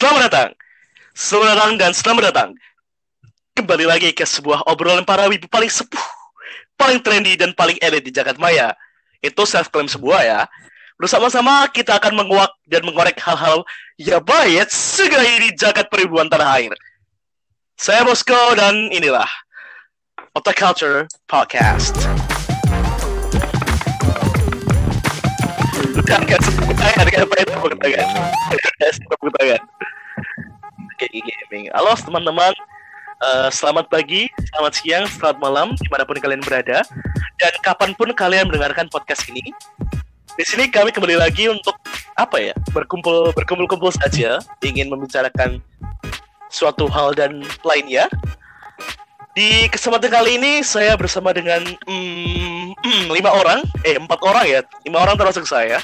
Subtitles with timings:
[0.00, 0.50] Selamat datang,
[1.12, 2.50] selamat datang dan selamat datang.
[3.52, 6.00] Kembali lagi ke sebuah obrolan para wibu paling sepuh,
[6.80, 8.72] paling trendy dan paling elit di jagat maya.
[9.20, 10.40] Itu self claim sebuah ya.
[10.96, 13.60] Bersama-sama kita akan menguak dan mengorek hal-hal
[14.00, 16.72] ya bayat segala di jagat peribuan tanah air.
[17.76, 19.28] Saya Bosco dan inilah
[20.32, 21.92] Otak Culture Podcast.
[25.84, 26.08] Tepuk
[26.80, 28.06] tangan, apa itu tepuk tangan.
[28.80, 29.60] tepuk tangan.
[30.96, 31.64] Oke, gaming.
[31.76, 32.52] Halo teman-teman.
[33.20, 36.80] Eh, selamat pagi, selamat siang, selamat malam, di mana pun kalian berada,
[37.36, 39.44] dan kapan pun kalian mendengarkan podcast ini.
[40.40, 41.76] Di sini kami kembali lagi untuk
[42.16, 42.56] apa ya?
[42.72, 45.60] Berkumpul, berkumpul-kumpul saja, ingin membicarakan
[46.48, 48.08] suatu hal dan lainnya.
[49.36, 55.04] Di kesempatan kali ini saya bersama dengan mm, lima orang, eh empat orang ya, lima
[55.04, 55.76] orang termasuk saya.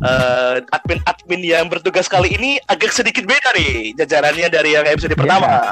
[0.00, 5.68] Eh, admin-admin yang bertugas kali ini agak sedikit beda nih jajarannya dari yang episode pertama.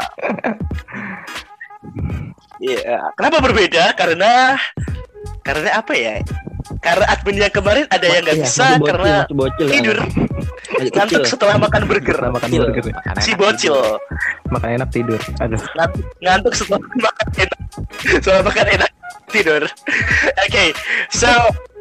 [2.61, 3.97] Iya, kenapa berbeda?
[3.97, 4.61] Karena
[5.41, 6.21] karena apa ya?
[6.85, 9.73] Karena admin yang kemarin ada yang nggak Iya, bisa bocil, karena masih bocil ya.
[9.73, 9.99] tidur
[10.93, 12.17] ngantuk setelah makan burger.
[12.21, 12.85] Setelah makan burger
[13.25, 13.77] Si bocil
[14.53, 15.63] makan enak tidur aduh
[16.21, 17.61] ngantuk, setelah makan enak
[18.21, 18.91] setelah makan enak
[19.33, 19.63] tidur.
[20.45, 20.65] Oke,
[21.09, 21.29] so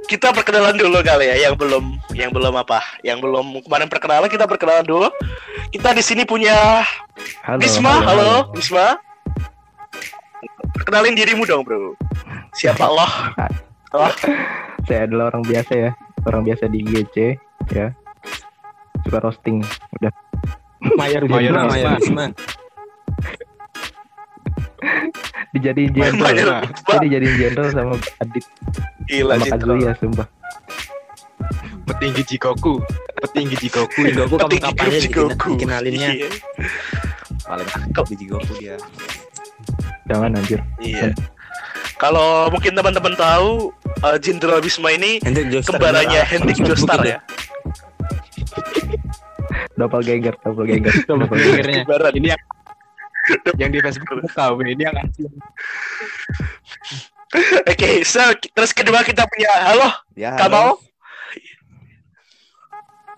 [0.08, 4.48] kita perkenalan dulu kali ya yang belum yang belum apa yang belum kemarin perkenalan kita
[4.48, 5.12] perkenalan dulu.
[5.68, 6.88] Kita di sini punya
[7.44, 8.96] halo Bisma, halo, Bisma.
[10.72, 12.00] Perkenalin dirimu dong, Bro.
[12.56, 13.36] Siapa Allah?
[13.92, 14.12] Allah.
[14.88, 15.92] saya adalah orang biasa ya
[16.28, 17.16] orang biasa di IGC
[17.76, 17.92] ya
[19.04, 19.60] suka roasting
[20.00, 20.12] udah
[20.96, 21.68] Mayor Mayor.
[25.58, 28.46] Dijadiin jenderal Nah, saya dijadiin jenderal sama Adit
[29.06, 29.52] Gila sama sih.
[29.52, 30.28] Kazuya sumpah
[31.86, 32.74] petinggi Jikoku
[33.18, 35.50] petinggi Jikoku Jigoku Petinggi kapan-kapannya grup diken- Jigoku.
[35.56, 36.30] dikenalinnya Iya.
[37.42, 38.76] paling Kok- di Jikoku dia
[40.06, 41.12] jangan anjir Iya.
[41.98, 43.74] Kalau mungkin teman-teman tahu,
[44.06, 46.30] uh, Jenderal Bisma ini kembarannya.
[46.30, 46.78] Hendrik itu.
[47.02, 47.18] ya.
[49.74, 51.82] doppelganger doppelganger Doppelgangernya.
[52.14, 52.42] Ini yang
[53.62, 55.28] yang di Facebook buka ini yang asli
[57.68, 58.24] Oke, so
[58.56, 60.80] terus kedua kita punya halo, ya Kamal.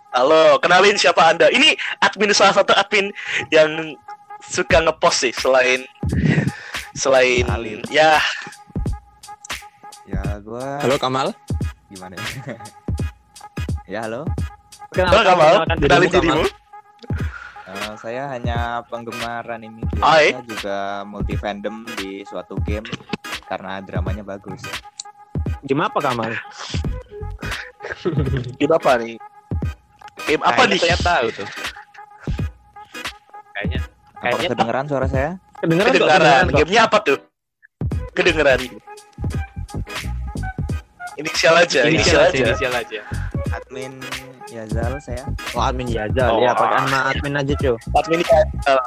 [0.09, 1.53] Halo, kenalin siapa Anda?
[1.53, 3.13] Ini admin salah satu admin
[3.53, 3.93] yang
[4.41, 5.85] suka ngepost sih selain
[6.97, 7.85] selain Alin.
[7.93, 8.17] ya
[10.09, 11.29] ya gua Halo Kamal.
[11.89, 12.25] gimana ya
[13.93, 14.25] ya halo
[14.89, 16.43] Halo Kamal, kenalin dirimu.
[17.69, 20.33] Eh, saya hanya penggemar anime Hai.
[20.33, 22.89] biasa juga multi fandom di suatu game
[23.45, 24.65] karena dramanya bagus
[25.61, 26.33] Game apa Kamal?
[28.57, 29.21] Game apa nih?
[30.25, 30.79] Game apa nih?
[30.81, 31.47] Saya tahu tuh.
[33.53, 36.57] Kayaknya apa Kayaknya kedengeran suara saya Kedengeran kedengeran kok.
[36.63, 37.19] Gamenya apa tuh?
[38.17, 38.59] Kedengeran.
[41.19, 42.45] Inisial aja, inisial inisial aja, aja.
[42.49, 43.01] inisial aja.
[43.51, 43.93] admin
[44.49, 45.23] Yazal saya
[45.53, 46.41] Oh admin Yazal Oh.
[46.41, 47.75] ya pakai nama admin aja cuy.
[47.93, 48.79] Admin Yazal.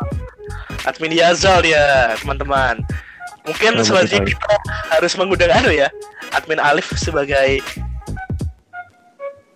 [0.83, 2.83] Admin Yazal ya, teman-teman.
[3.47, 4.34] Mungkin Oh, selanjutnya betul.
[4.34, 4.55] kita
[4.91, 5.87] harus mengundang anu ya,
[6.34, 7.62] Admin Alif sebagai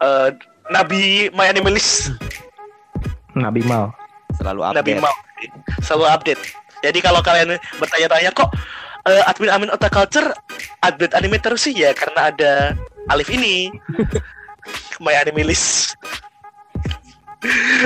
[0.02, 0.28] eh,
[0.70, 2.10] Nabi My Animalist,
[3.34, 3.90] Nabi Mal
[4.38, 5.14] selalu Nabi update Mau.
[5.82, 6.42] Selalu update.
[6.82, 8.50] Jadi kalau kalian bertanya-tanya kok
[9.06, 10.30] eh, admin Amin Otak Culture
[10.82, 12.52] update anime terus sih ya karena ada
[13.10, 13.70] Alif ini.
[15.00, 15.94] My Animalist.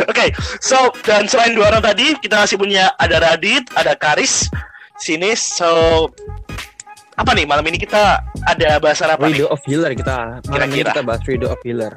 [0.09, 0.32] Oke,
[0.62, 4.48] so dan selain dua orang tadi kita masih punya ada Radit, ada Karis
[4.97, 5.37] sini.
[5.37, 6.09] So
[7.20, 9.44] apa nih malam ini kita ada bahasan apa nih?
[9.44, 10.41] Rido of Healer kita.
[10.49, 10.91] Malam ini Kira-kira.
[10.97, 11.93] kita bahas Rido of Healer.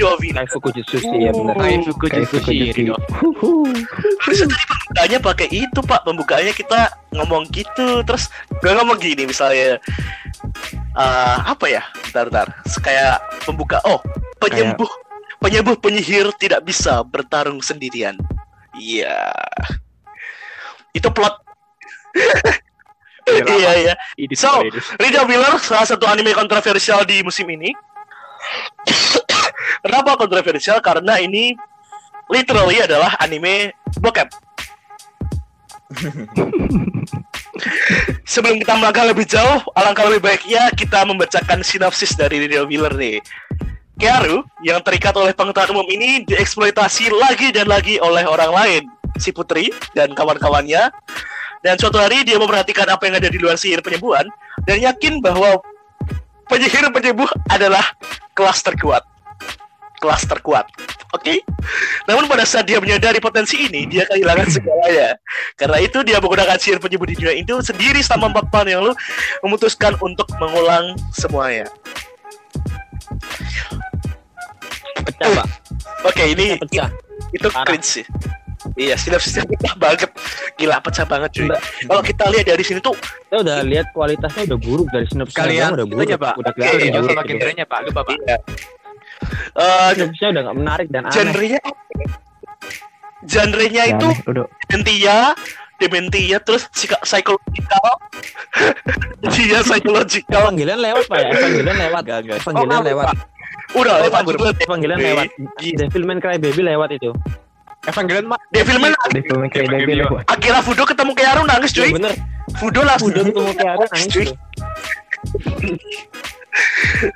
[0.00, 0.32] Jovi.
[0.32, 1.54] Kaifuku Jutsushi ya benar.
[1.60, 2.88] Kaifuku Kayak Jutsushi.
[4.24, 6.00] Harusnya tadi pembukaannya pakai itu pak.
[6.08, 6.80] Pembukaannya kita
[7.12, 8.00] ngomong gitu.
[8.08, 8.32] Terus
[8.64, 9.76] gue ngomong gini misalnya
[10.96, 11.84] eh Apa ya?
[12.08, 12.48] Bentar-bentar
[12.80, 14.00] Kayak pembuka Oh
[14.40, 14.88] penyembuh.
[15.40, 18.16] Penyembuh penyihir tidak bisa bertarung sendirian.
[18.76, 19.32] Iya.
[20.96, 21.36] Itu plot.
[23.28, 23.94] Iya iya.
[24.34, 24.64] So.
[24.96, 27.72] Rida Miller salah satu anime kontroversial di musim ini.
[29.80, 30.80] Kenapa kontroversial?
[30.84, 31.56] Karena ini
[32.28, 34.28] literally adalah anime bokep.
[38.24, 43.18] Sebelum kita melangkah lebih jauh, alangkah lebih baiknya kita membacakan sinopsis dari Rida Miller nih.
[44.00, 48.82] Kearu yang terikat oleh pengetahuan umum ini dieksploitasi lagi dan lagi oleh orang lain,
[49.20, 50.88] si Putri dan kawan-kawannya.
[51.60, 54.24] Dan suatu hari dia memperhatikan apa yang ada di luar sihir penyembuhan
[54.64, 55.60] dan yakin bahwa
[56.48, 57.84] penyihir penyembuh adalah
[58.32, 59.04] kelas terkuat.
[60.00, 60.64] Kelas terkuat.
[61.12, 61.44] Oke.
[62.06, 65.18] Namun pada saat dia menyadari potensi ini, dia kehilangan segalanya.
[65.54, 68.94] Karena itu dia menggunakan sihir penyembuh di dunia itu sendiri selama empat tahun yang lalu
[69.42, 71.68] memutuskan untuk mengulang semuanya.
[75.00, 75.46] Pecah, Pak.
[76.06, 76.88] Oke, ini Pecah.
[77.30, 77.66] itu Parah.
[77.66, 78.06] cringe sih.
[78.76, 80.08] Iya, sinopsisnya pecah banget.
[80.56, 81.48] Gila, pecah banget cuy.
[81.84, 82.92] Kalau kita lihat dari sini tuh,
[83.26, 86.06] Kita udah lihat kualitasnya udah buruk dari sinopsis Kalian udah itu buruk.
[86.06, 86.34] aja, Pak.
[86.36, 87.64] Udah kelihatan iya, Jauh buruk sama gitu.
[87.66, 87.78] Pak.
[87.88, 88.16] Lupa Pak.
[88.20, 88.36] iya.
[89.52, 91.14] Eh, Sinopsisnya udah gak menarik dan aneh.
[91.14, 92.08] genrenya apa ya?
[93.22, 95.18] Genrenya itu udah dementia,
[95.76, 96.64] dementia, terus
[97.02, 97.88] psychological,
[99.30, 100.40] dia psychological.
[100.42, 102.02] Evangelion lewat Pak ya, Evangelion lewat.
[102.02, 102.36] Gak, gak.
[102.40, 103.06] Evangelion Oh, lewat.
[103.70, 104.56] Udah lewat banget.
[104.62, 105.06] Evangelion Oke.
[105.06, 105.26] lewat.
[105.58, 105.78] Gila.
[105.78, 107.10] Devilman Crybaby lewat itu.
[107.82, 108.40] Evangelion Mak.
[108.50, 109.98] Devilman Devil Baby Evangelion.
[110.06, 110.24] lewat.
[110.26, 111.90] akhirnya Fudo ketemu Kearu nangis Ya cuy.
[111.92, 112.12] bener.
[112.52, 114.26] Fudo lah Udah ketemu Kiara nangis cuy.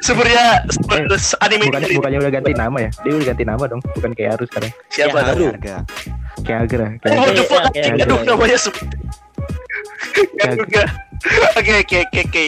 [0.01, 0.65] Sebenarnya
[0.95, 2.91] Eh, anime Bukannya, ini bukannya udah ganti nama ya?
[3.03, 4.71] Dia udah ganti nama dong, bukan kayak harus sekarang.
[4.89, 5.25] siapa Ya.
[5.35, 5.77] Harga.
[6.45, 6.87] Kayak Agra.
[6.87, 7.65] Oh, Kayak the fuck?
[7.75, 8.05] Kayak gitu.
[8.05, 8.87] Aduh, namanya sebut.
[10.55, 10.83] Juga.
[11.59, 12.45] Oke, oke, oke, oke.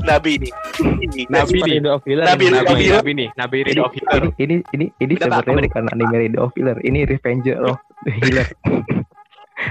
[0.00, 0.48] Nabi ini.
[0.80, 1.22] Ini.
[1.28, 1.56] Nabi
[1.86, 2.14] of ini.
[2.16, 2.84] Nabi, Nabi.
[2.88, 3.28] Nabi nih.
[3.36, 4.20] Nabi ini, Ridho of Hitler.
[4.20, 7.78] ini ini ini ini sebenarnya bukan anime Ridho of Healer, ini Revenge of
[8.08, 8.48] Healer.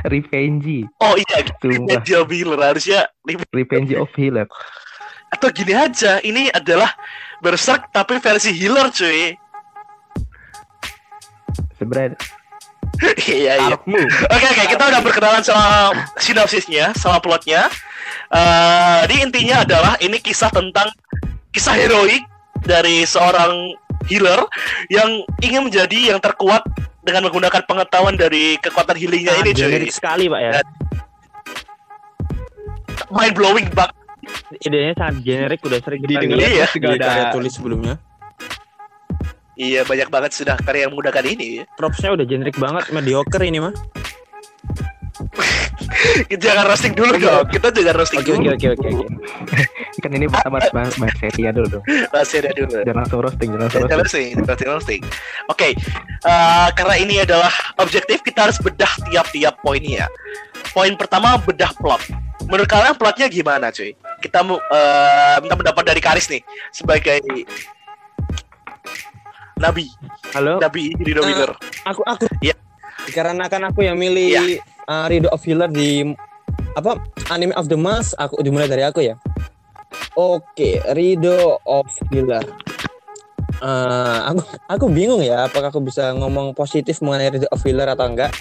[0.06, 2.02] Revenge, Oh iya, Sumpah.
[2.06, 3.10] Dia Healer harusnya
[3.50, 4.46] Revenge of Healer.
[5.30, 6.92] Atau gini aja, ini adalah
[7.40, 9.32] Berserk tapi versi healer cuy.
[11.80, 12.20] Sebenarnya
[13.32, 13.76] Iya iya.
[14.28, 17.72] Oke oke kita udah berkenalan sama sinopsisnya, sama plotnya.
[19.08, 20.92] Di intinya adalah ini kisah tentang
[21.56, 22.22] kisah heroik
[22.68, 23.72] dari seorang
[24.12, 24.44] healer
[24.92, 26.68] yang ingin menjadi yang terkuat
[27.08, 29.90] dengan menggunakan pengetahuan dari kekuatan healingnya Sangat ini cuy.
[29.90, 30.52] sekali Pak ya.
[33.10, 33.96] Mind blowing banget.
[34.60, 36.66] Idenya sangat generik udah sering kita Didengar lihat Iya.
[36.74, 37.96] juga ada karya tulis sebelumnya.
[39.54, 41.50] Iya banyak banget sudah karya yang menggunakan ini.
[41.76, 43.76] Propsnya udah generik banget, mediocre ini mah.
[46.32, 47.44] Jangan roasting dulu dong.
[47.52, 48.56] Kita jangan roasting Oke oke dulu.
[48.56, 48.88] oke oke.
[48.88, 49.08] oke.
[50.00, 51.84] kan ini pertama bahas bahas setia dulu dong.
[52.08, 52.72] Rahasia dulu.
[52.88, 54.28] Jangan langsung roasting, jangan langsung Jangan roasting.
[54.32, 55.02] roasting, roasting, roasting.
[55.52, 55.70] Oke,
[56.24, 60.08] eh, karena ini adalah objektif, kita harus bedah tiap-tiap poinnya.
[60.72, 62.00] Poin pertama bedah plot.
[62.50, 63.94] Menurut kalian plotnya gimana, cuy?
[64.20, 67.22] Kita mau eh, minta pendapat dari Karis nih sebagai
[69.56, 69.86] Nabi,
[70.32, 71.52] Halo, Nabi Ridho Eh, Wheeler.
[71.84, 72.26] aku aku.
[72.40, 72.56] Iya.
[73.12, 74.64] Karena kan aku yang milih Iya.
[74.86, 76.08] uh, Ridho of Healer di
[76.74, 76.96] apa
[77.28, 79.20] anime of the month aku dimulai dari aku ya.
[80.16, 82.44] Oke, Ridho of Healer.
[83.60, 88.08] Eh, aku aku bingung ya apakah aku bisa ngomong positif mengenai Ridho of Healer atau
[88.08, 88.32] enggak.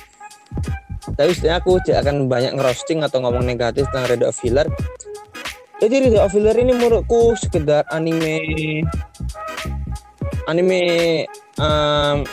[1.14, 4.68] Tapi sebenarnya aku tidak akan banyak ngerosting atau ngomong negatif tentang Ridho of Healer.
[5.78, 8.42] Jadi Ridho of Healer ini menurutku sekedar anime
[10.50, 10.80] anime
[11.60, 12.26] um,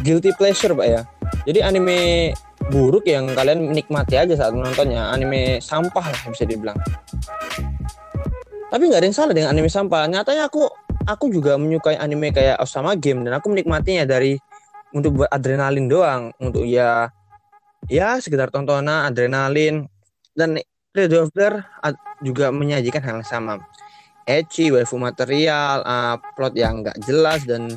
[0.00, 1.00] guilty pleasure pak ya.
[1.44, 1.98] Jadi anime
[2.72, 5.12] buruk yang kalian nikmati aja saat menontonnya.
[5.12, 6.78] Anime sampah lah bisa dibilang.
[8.72, 10.08] Tapi nggak ada yang salah dengan anime sampah.
[10.08, 10.64] Nyatanya aku
[11.04, 14.40] aku juga menyukai anime kayak Osama Game dan aku menikmatinya dari
[14.94, 17.10] untuk buat adrenalin doang, untuk ya
[17.88, 19.88] ya sekedar tontonan adrenalin
[20.34, 20.58] dan
[20.94, 21.10] Red
[22.22, 23.58] juga menyajikan hal yang sama.
[24.24, 27.76] Ecchi, waifu material, uh, plot yang nggak jelas dan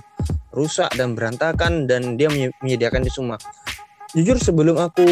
[0.54, 3.42] rusak dan berantakan dan dia menye- menyediakan itu semua.
[4.14, 5.10] Jujur sebelum aku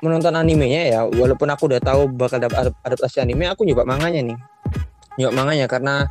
[0.00, 4.32] menonton animenya ya, walaupun aku udah tahu bakal dapat adap- adaptasi anime, aku nyoba manganya
[4.32, 4.38] nih.
[5.20, 6.08] Nyoba manganya karena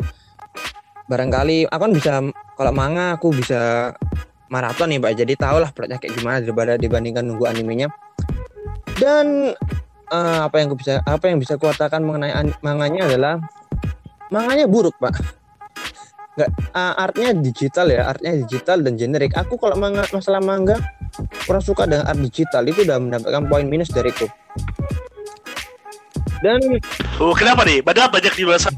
[1.06, 2.12] barangkali aku kan bisa
[2.58, 3.94] kalau manga aku bisa
[4.52, 5.14] maraton nih, Pak.
[5.18, 7.88] Jadi tau lah plotnya kayak gimana daripada dibandingkan nunggu animenya.
[8.96, 9.52] Dan
[10.10, 13.42] eh, apa yang bisa apa yang bisa kuatakan mengenai an- manganya adalah
[14.30, 15.46] manganya buruk, Pak
[16.36, 20.75] nggak uh, artnya digital ya artnya digital dan generik aku kalau manga, masalah manga
[21.48, 24.28] kurang suka dengan art digital itu udah mendapatkan poin minus dariku
[26.46, 26.62] dan
[27.18, 27.82] Oh, kenapa nih?
[27.82, 28.78] Padahal banyak di luar sana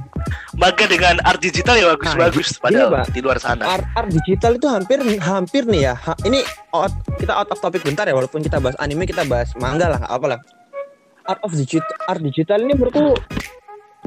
[0.57, 3.13] manga dengan art digital yang bagus-bagus padahal Pak.
[3.13, 3.63] di luar sana.
[3.77, 6.41] art, art digital itu hampir hampir nih ya ha- ini
[6.73, 6.89] out,
[7.21, 10.13] kita out of topic bentar ya walaupun kita bahas anime kita bahas manga lah nggak
[10.17, 10.39] apa lah
[11.29, 13.13] art of digital art digital ini menurutku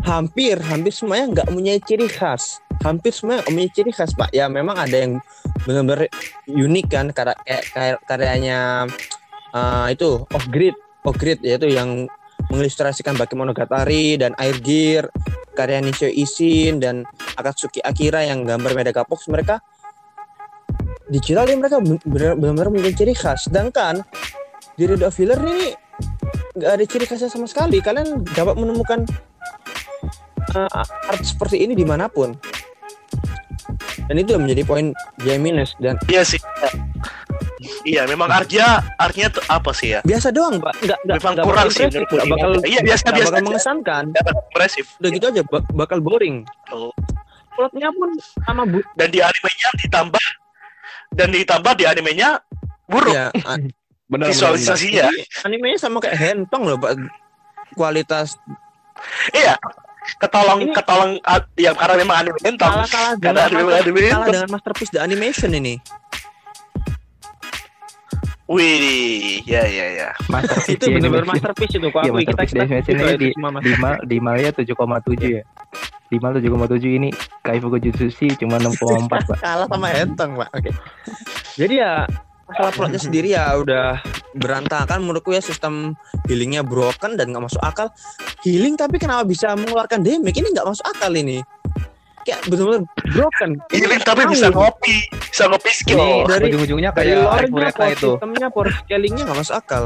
[0.03, 4.51] hampir hampir semuanya nggak punya ciri khas hampir semuanya nggak punya ciri khas pak ya
[4.51, 5.13] memang ada yang
[5.63, 6.11] benar-benar
[6.51, 8.59] unik kan karya kayak karyanya
[9.55, 10.75] eh, itu off grid
[11.07, 12.11] off grid yaitu yang
[12.51, 15.07] mengilustrasikan Baki Monogatari dan Air Gear
[15.55, 17.07] karya Nishio Isin dan
[17.39, 19.63] Akatsuki Akira yang gambar mereka
[21.11, 23.51] digital ini mereka ben- benar- benar-benar punya ciri khas.
[23.51, 24.07] Sedangkan
[24.79, 25.75] di Red of Healer ini
[26.55, 27.83] nggak ada ciri khasnya sama sekali.
[27.83, 29.05] Kalian dapat menemukan
[30.55, 32.33] uh, art seperti ini di mana pun.
[34.07, 34.91] Dan itu menjadi poin
[35.23, 36.41] J minus dan Iya sih.
[37.83, 40.01] Iya, memang artinya artinya tuh apa sih ya?
[40.01, 42.01] biasa doang pak nggak nggak Memang nggak kurang bakal sih ini.
[42.27, 43.47] bakal Iya, biasa nggak biasa bakal aja.
[43.47, 44.85] mengesankan Dapat impresif.
[44.97, 46.37] udah gitu aja bak- bakal boring
[46.69, 46.89] Oh.
[47.53, 50.25] plotnya pun sama bu Dan di animenya ditambah
[51.13, 52.29] dan ditambah di animenya
[52.87, 53.61] buruk ya a-
[54.11, 54.27] Benar.
[54.27, 55.07] visualisasinya.
[55.43, 56.97] animenya sama kayak hentong loh pak
[57.73, 58.35] kualitas
[59.31, 59.55] Iya.
[60.17, 61.11] Ketolong Ini- ketolong
[61.55, 62.73] ya karena memang anime entong.
[62.73, 65.77] kalah kalah Karena dengan anime master- anime kalah dengan masterpiece the animation ini
[68.51, 70.09] Wih, ya ya ya.
[70.27, 72.65] Masterpiece itu benar-benar masterpiece itu kok Iya, aku kita kita
[73.15, 74.75] di di mal di malnya 7,7
[75.23, 75.47] ya.
[76.11, 77.15] Di mal 7,7 ini
[77.47, 79.39] Kaifuku Jutsushi cuma 6,4, Pak.
[79.39, 80.51] kalah sama hentong pak.
[80.51, 80.75] Oke.
[81.55, 82.11] Jadi ya
[82.51, 84.03] masalah plotnya sendiri ya udah
[84.35, 85.95] berantakan menurutku ya sistem
[86.27, 87.87] healingnya broken dan nggak masuk akal.
[88.43, 90.43] Healing tapi kenapa bisa mengeluarkan damage?
[90.43, 91.39] Ini nggak masuk akal ini
[92.23, 95.99] kayak benar-benar broken Healing tapi bisa ngopi, bisa ngopi skill.
[95.99, 98.11] Ini dari- ujung-ujungnya dari kayak lore-nya Arifureta power itu.
[98.13, 99.83] sistemnya power scalingnya nggak masuk akal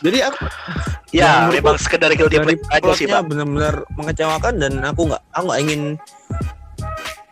[0.00, 0.42] jadi aku
[1.08, 3.22] Ya, memang sekedar guilty dari pleasure aja sih, Pak.
[3.24, 5.80] benar-benar mengecewakan dan aku nggak aku nggak ingin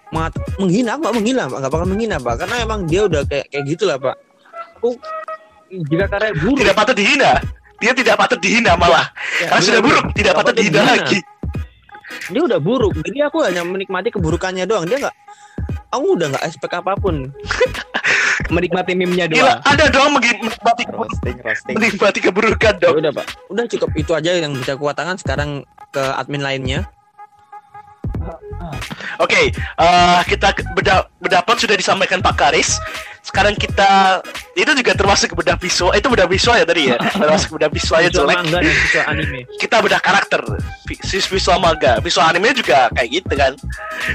[0.09, 3.51] mengat- menghina aku nggak menghina pak nggak bakal menghina pak karena emang dia udah kayak
[3.51, 4.15] kayak gitulah pak
[4.77, 4.95] aku
[5.83, 7.31] jika karya buruk Tidak patut dihina.
[7.77, 9.11] Dia tidak patut dihina malah.
[9.35, 11.19] ya, Karena sudah buruk, tidak patut dihina lagi.
[12.31, 15.17] Dia udah buruk jadi aku hanya menikmati keburukannya doang dia nggak
[15.93, 17.29] aku udah nggak expect apa pun
[18.53, 19.61] Menikmati meme-nya Gila, doang.
[19.65, 22.99] ada dong menikmati roasting roasting menikmati keburukan ya dong.
[23.01, 25.63] udah pak udah cukup itu aja yang bisa kuatakan sekarang
[25.95, 26.89] ke admin lainnya
[29.19, 32.79] Oke, eh, kita beda pendapat sudah disampaikan Pak Karis.
[33.23, 34.19] Sekarang kita
[34.53, 35.95] itu juga termasuk bedah visual.
[35.95, 36.99] Itu bedah visual ya tadi ya.
[37.15, 38.37] termasuk bedah visualnya visual jelek.
[38.37, 40.41] manga dan visual anime Kita bedah karakter.
[40.91, 43.53] Vis- Visual manga, visual anime juga kayak gitu kan.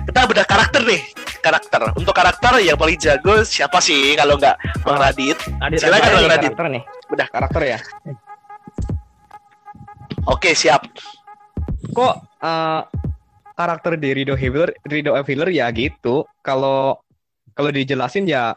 [0.04, 1.02] Kita bedah karakter nih.
[1.40, 1.82] Karakter.
[1.96, 5.38] Untuk karakter yang paling jago siapa sih kalau nggak Bang Radit?
[5.64, 6.12] Adit Silakan.
[6.12, 6.52] Bang Radit.
[6.52, 6.84] karakter nih.
[7.08, 7.80] Bedah Karakter ya.
[10.28, 10.84] Oke, siap.
[11.96, 12.82] Kok eh,
[13.56, 16.28] karakter di Rido Healer, Rido of Healer ya gitu.
[16.44, 17.00] Kalau
[17.56, 18.54] kalau dijelasin ya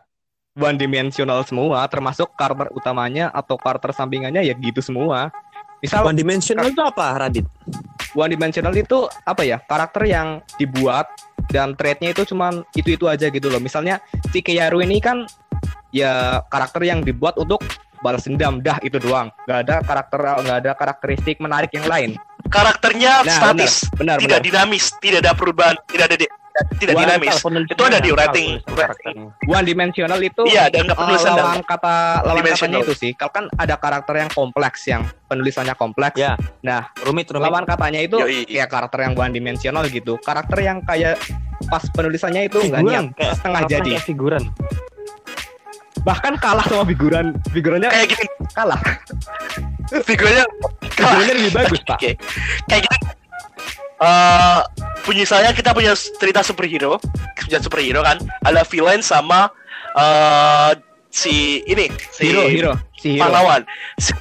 [0.61, 5.33] one dimensional semua, termasuk karakter utamanya atau karakter sampingannya ya gitu semua.
[5.81, 7.49] Misal one dimensional itu apa Radit?
[8.13, 9.57] One dimensional itu apa ya?
[9.65, 11.09] Karakter yang dibuat
[11.49, 13.59] dan trait-nya itu cuman itu itu aja gitu loh.
[13.59, 13.99] Misalnya
[14.29, 15.25] si Keyaru ini kan
[15.91, 17.65] ya karakter yang dibuat untuk
[18.05, 19.33] balas dendam dah itu doang.
[19.49, 22.11] Nggak ada karakter nggak ada karakteristik menarik yang lain.
[22.51, 24.67] Karakternya Nah, statis, benar tidak benar.
[24.67, 26.33] dinamis, tidak ada perubahan, tidak ada di-
[26.77, 27.37] tidak Wah, dinamis.
[27.71, 28.61] Itu ada di rating.
[29.47, 31.95] one dimensional itu Iya, dan nggak eh, penulisan dan lawan kata
[32.27, 33.13] lawan katanya itu sih.
[33.15, 36.17] Kalau kan ada karakter yang kompleks yang penulisannya kompleks.
[36.19, 36.35] Ya.
[36.61, 37.49] nah rumit rumit.
[37.49, 38.45] lawan katanya itu Yoi.
[38.51, 40.19] kayak karakter yang one dimensional gitu.
[40.21, 41.17] Karakter yang kayak
[41.71, 43.05] pas penulisannya itu nggak figuran.
[43.09, 43.91] niat kayak setengah jadi.
[43.95, 44.43] kayak figuran.
[46.01, 47.27] Bahkan kalah sama figuran.
[47.53, 48.27] Figurannya kayak gini.
[48.57, 48.81] kalah.
[50.07, 50.45] Figurnya
[50.97, 51.19] kalah.
[51.19, 51.99] figurannya lebih bagus pak.
[52.69, 52.99] Kayak gini.
[54.01, 54.61] Eh,
[55.27, 57.03] saya kita punya cerita superhero,
[57.35, 59.51] punya superhero kan, ada villain sama
[59.99, 60.73] eh
[61.11, 63.63] si ini si hero hero si hero pahlawan.
[63.99, 64.15] Si-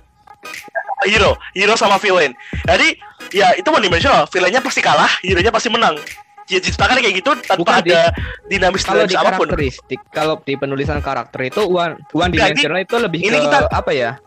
[1.05, 2.33] hero, hero sama villain.
[2.65, 2.97] Jadi
[3.31, 5.95] ya itu one dimensional, villainnya pasti kalah, hero-nya pasti menang.
[6.49, 8.09] Ya diciptakan kayak gitu tanpa Bukan, ada
[8.49, 9.45] dinamis kalau di apa pun.
[9.53, 13.91] karakteristik kalau di penulisan karakter itu one one dimensional itu lebih ini ke kita- apa
[13.93, 14.17] ya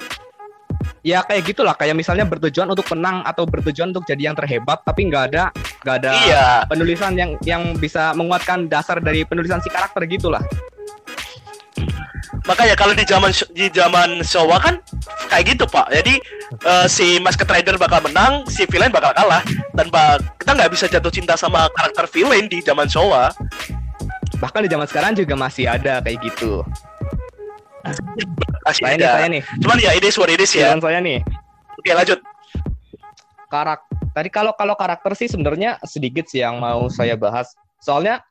[1.03, 1.75] ya kayak gitulah.
[1.75, 5.45] Kayak misalnya bertujuan untuk menang atau bertujuan untuk jadi yang terhebat tapi nggak ada
[5.83, 10.43] nggak ada Iya, penulisan yang yang bisa menguatkan dasar dari penulisan si karakter gitulah.
[12.43, 14.75] Makanya kalau di zaman di zaman Showa kan
[15.31, 15.91] kayak gitu pak.
[15.95, 16.19] Jadi
[16.63, 19.43] eh, si Masked Rider bakal menang si villain bakal kalah.
[19.75, 23.31] Tanpa kita nggak bisa jatuh cinta sama karakter villain di zaman Showa.
[24.43, 26.67] Bahkan di zaman sekarang juga masih ada kayak gitu
[28.63, 29.43] masih saya nih saya nih.
[29.63, 30.71] Cuman ya it is ya.
[30.71, 31.19] Giliran saya nih.
[31.79, 32.19] Oke lanjut.
[33.51, 33.81] Karak
[34.17, 37.53] tadi kalau kalau karakter sih sebenarnya sedikit sih yang mau saya bahas.
[37.83, 38.23] Soalnya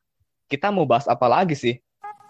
[0.47, 1.75] kita mau bahas apa lagi sih?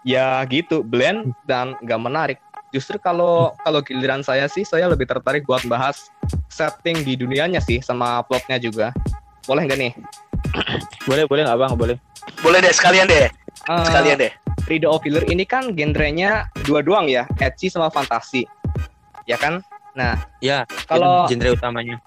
[0.02, 2.38] Ya gitu blend dan nggak menarik.
[2.74, 6.08] Justru kalau kalau giliran saya sih saya lebih tertarik buat bahas
[6.48, 8.90] setting di dunianya sih sama plotnya juga.
[9.46, 9.92] Boleh nggak nih?
[11.06, 11.72] Boleh boleh nggak bang?
[11.78, 11.96] Boleh.
[12.42, 13.30] Boleh deh sekalian deh.
[13.70, 14.32] Eh, sekalian deh
[14.66, 18.46] Rido of Healer ini kan genrenya dua doang ya edgy sama fantasi
[19.26, 22.00] ya kan nah ya kalau genre utamanya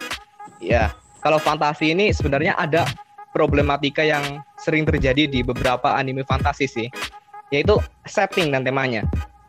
[0.63, 2.87] Ya, kalau fantasi ini sebenarnya ada
[3.35, 6.87] problematika yang sering terjadi di beberapa anime fantasi sih,
[7.51, 9.03] yaitu setting dan temanya.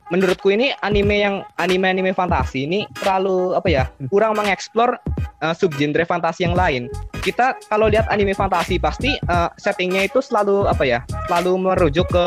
[0.07, 5.03] menurutku ini anime yang anime-anime fantasi ini terlalu apa ya kurang mengeksplor
[5.43, 6.87] uh, subgenre fantasi yang lain.
[7.27, 12.27] Kita kalau lihat anime fantasi pasti uh, settingnya itu selalu apa ya selalu merujuk ke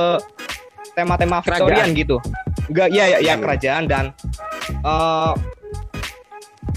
[0.99, 2.17] tema-tema Victorian gitu.
[2.67, 4.05] Enggak ya ya, ya kerajaan dan
[4.83, 5.31] uh,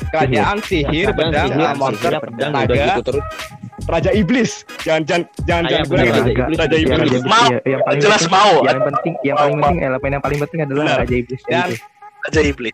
[0.08, 3.24] kerajaan sihir, pedang, sihir, uh, monster, pedang, naga, udah gitu terus.
[3.82, 4.50] raja iblis.
[4.86, 6.22] Jangan jangan jangan jangan kurang bener, itu.
[6.22, 6.58] Raja Iblis.
[6.62, 7.00] Raja Iya, iblis.
[7.02, 7.46] Raja Mau.
[7.50, 8.52] Iya, yang paling Jelas penting, mau.
[8.62, 10.96] Yang penting, yang paling penting, elemen yang paling penting adalah Benar.
[11.02, 11.42] Raja Iblis.
[11.44, 11.90] Dan Gitu.
[12.22, 12.70] Aja iblis.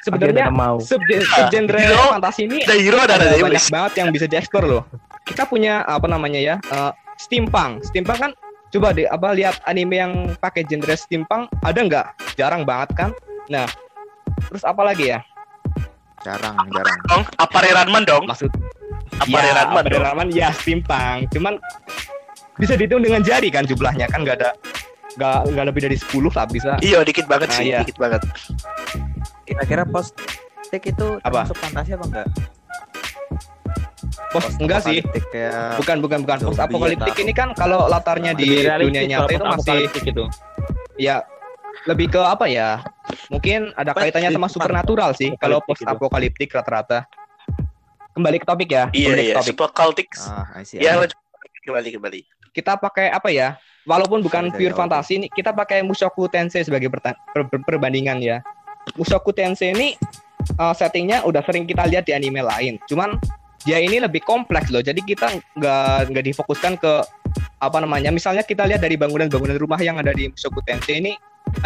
[0.00, 0.80] Sebenarnya mau.
[0.80, 3.64] subgen- subgenre fantasi ini Ada hero ada ada Raja banyak iblis.
[3.68, 4.82] banget yang bisa dieksplor loh.
[5.20, 6.56] Kita punya apa namanya ya?
[6.64, 7.84] eh, steampunk.
[7.84, 8.32] Steampunk kan
[8.76, 12.06] coba deh apa lihat anime yang pakai genre steampunk ada nggak?
[12.36, 13.10] Jarang banget kan?
[13.48, 13.64] Nah,
[14.52, 15.24] terus apa lagi ya?
[16.20, 16.98] Jarang, jarang.
[17.08, 18.28] Dong, Apare Ranman dong.
[18.28, 18.52] Maksud
[19.16, 20.02] Apare Ranman Apare dong.
[20.04, 21.32] Ranman ya steampunk.
[21.32, 21.56] Cuman
[22.60, 24.52] bisa dihitung dengan jari kan jumlahnya kan nggak ada
[25.16, 26.76] nggak nggak lebih dari 10 lah bisa.
[26.84, 27.80] Iya, dikit banget Ah, sih, iya.
[27.80, 28.20] dikit banget.
[29.48, 30.12] Kira-kira post
[30.68, 31.48] take itu Apa?
[31.48, 32.26] termasuk fantasi apa enggak?
[34.36, 35.00] Pos enggak sih.
[35.32, 39.30] Kayak Bukan bukan bukan post apokaliptik ini kan kalau latarnya di Lebih realistis dunia nyata
[39.32, 40.24] itu masih post-apokaliptik itu.
[41.00, 41.16] ya
[41.88, 42.84] lebih ke apa ya?
[43.32, 46.98] Mungkin ada kaitannya sama supernatural sih kalau post Apokaliptik apokaliptik rata-rata.
[48.12, 48.84] Kembali ke topik ya.
[48.92, 49.68] Iya, kembali ke iya.
[49.72, 50.20] Cultics.
[50.28, 50.80] ah, I see.
[50.80, 50.96] Ya,
[51.64, 52.20] kembali kembali.
[52.52, 53.56] Kita pakai apa ya?
[53.86, 58.42] Walaupun bukan pure fantasi ini, kita pakai Mushoku Tensei sebagai perta- per- per- perbandingan ya.
[58.98, 59.94] Mushoku Tensei ini
[60.58, 62.82] uh, settingnya udah sering kita lihat di anime lain.
[62.90, 63.14] Cuman
[63.66, 64.80] dia ini lebih kompleks loh.
[64.80, 65.26] Jadi kita
[65.58, 67.02] nggak nggak difokuskan ke
[67.58, 68.14] apa namanya.
[68.14, 71.12] Misalnya kita lihat dari bangunan-bangunan rumah yang ada di Mushoku Tensei ini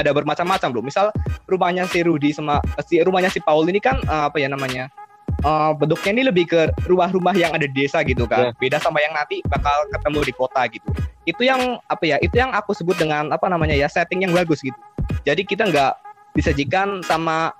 [0.00, 0.84] ada bermacam-macam loh.
[0.84, 1.12] Misal
[1.44, 4.88] rumahnya si Rudy sama si rumahnya si Paul ini kan uh, apa ya namanya?
[5.44, 8.52] uh, bentuknya ini lebih ke rumah-rumah yang ada di desa gitu kan.
[8.60, 10.88] Beda sama yang nanti bakal ketemu di kota gitu.
[11.24, 12.16] Itu yang apa ya?
[12.20, 14.76] Itu yang aku sebut dengan apa namanya ya setting yang bagus gitu.
[15.24, 15.92] Jadi kita nggak
[16.36, 17.52] disajikan sama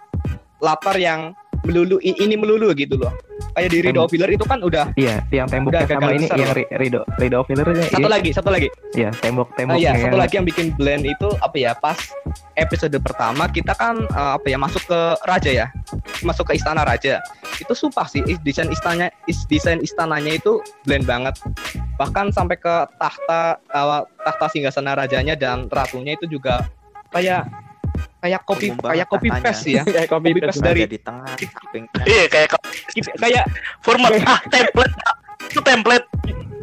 [0.60, 3.12] latar yang melulu ini melulu gitu loh.
[3.50, 4.08] Kayak di Rido Tembok.
[4.14, 8.08] Filler itu kan udah Iya, yang temboknya sama ini besar yang Rido Rido fillernya satu
[8.08, 8.68] lagi, satu lagi.
[8.94, 9.80] Iya, tembok temboknya.
[9.80, 11.72] iya, satu yang- lagi yang bikin blend itu apa ya?
[11.74, 11.98] Pas
[12.54, 15.66] episode pertama kita kan uh, apa ya masuk ke raja ya,
[16.22, 17.18] masuk ke istana raja.
[17.58, 21.34] Itu sumpah sih desain istananya, is- desain istananya itu blend banget.
[21.98, 26.64] Bahkan sampai ke tahta uh, tahta singgasana rajanya dan ratunya itu juga
[27.10, 27.50] kayak
[28.18, 29.44] kayak copy Umum banget kayak copy tahtanya.
[29.46, 29.82] paste sih ya.
[29.94, 30.60] Kayak copy paste.
[30.60, 31.34] dari di tengah.
[32.10, 32.48] Iya, kayak
[33.16, 33.44] kayak
[33.80, 34.94] format ah template
[35.46, 36.06] itu template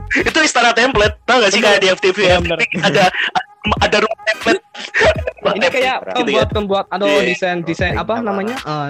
[0.09, 2.57] itu istana template tau gak sih kayak di FTV bener.
[2.79, 3.11] ada
[3.77, 4.61] ada rumah template
[5.57, 7.25] ini kayak pembuat pembuat atau Iya.
[7.25, 8.89] desain desain apa namanya eh,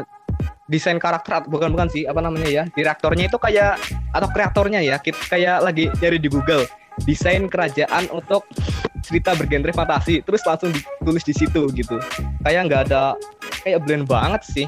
[0.68, 3.80] desain karakter bukan bukan sih apa namanya ya direktornya itu kayak
[4.12, 6.68] atau kreatornya ya kita kayak lagi nyari di Google
[7.06, 8.48] desain kerajaan untuk
[9.06, 10.24] cerita bergenre fantasi.
[10.26, 12.02] Terus langsung ditulis di situ gitu.
[12.42, 13.14] Kayak nggak ada
[13.64, 14.68] kayak blend banget sih.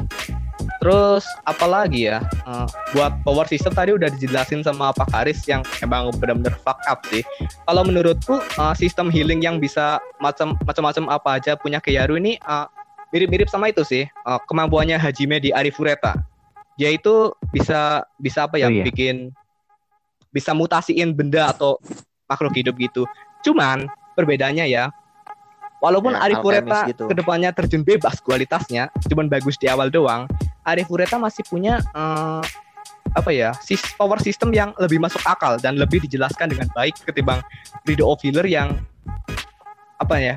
[0.79, 2.23] Terus apalagi ya?
[2.23, 7.03] Eh, buat power system tadi udah dijelasin sama Pak Haris yang emang benar-benar fuck up
[7.11, 7.23] sih.
[7.67, 12.67] Kalau menurutku uh, sistem healing yang bisa macam macam-macam apa aja punya Keyaru ini uh,
[13.11, 16.15] mirip-mirip sama itu sih uh, kemampuannya Hajime di Arifureta.
[16.79, 18.87] Dia itu bisa bisa apa ya Oh, iya.
[18.87, 19.35] bikin
[20.31, 21.81] bisa mutasiin benda atau
[22.29, 23.03] makhluk hidup gitu
[23.41, 24.93] cuman perbedaannya ya
[25.79, 27.03] walaupun Ya, Arifureta alkemis gitu.
[27.07, 30.29] ke depannya terjun bebas kualitasnya cuman bagus di awal doang
[30.61, 32.43] Arifureta masih punya uh,
[33.09, 37.41] apa ya sis power system yang lebih masuk akal dan lebih dijelaskan dengan baik ketimbang
[37.81, 38.77] Rido of Healer yang
[39.97, 40.35] apa ya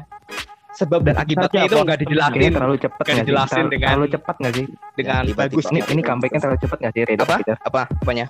[0.72, 3.20] sebab dan akibatnya itu nggak dijelasin terlalu cepat Nggak sih?
[3.20, 4.66] dijelasin Terlalu, dengan- terlalu cepat nggak sih?
[4.94, 5.42] dengan Ya, tiba-tiba.
[5.44, 5.90] bagus Ini gitu.
[5.92, 7.34] ini comebacknya terlalu cepat nggak sih Rido Apa?
[7.36, 7.56] Peter?
[7.60, 8.26] apa apanya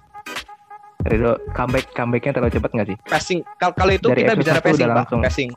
[1.02, 2.96] Rido comeback comebacknya terlalu cepat nggak sih?
[3.04, 5.20] passing Kal- kalau itu Dari kita bicara passing pak langsung.
[5.20, 5.48] passing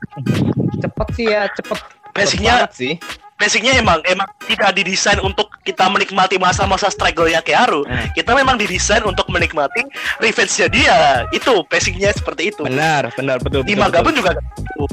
[0.76, 1.78] cepet sih ya cepet
[2.12, 2.92] banget sih
[3.36, 8.08] basicnya emang emang tidak didesain untuk kita menikmati masa-masa struggle-nya Kearu Hmm.
[8.10, 9.84] kita memang didesain untuk menikmati
[10.18, 10.96] revenge-nya dia
[11.30, 14.00] itu basicnya seperti itu benar benar betul di betul.
[14.00, 14.84] pun juga gitu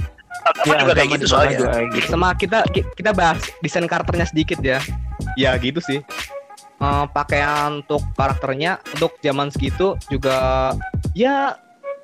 [0.59, 2.07] pun Iya, juga kayak sama gitu soalnya manga juga kayak gitu.
[2.11, 4.79] sama kita ki- kita bahas desain karakternya sedikit ya
[5.33, 6.03] ya gitu sih
[6.83, 10.35] Eh, pakaian untuk karakternya untuk zaman segitu juga
[11.15, 11.55] ya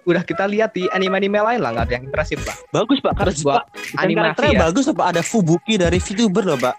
[0.08, 3.12] udah kita lihat di anime-anime lain lah nggak ada yang impresif lah Bagus pak.
[3.20, 6.76] terus Karena buat desain animasi ya bagus apa ada Fubuki dari VTuber loh pak.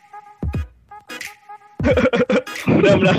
[2.67, 3.17] benar-benar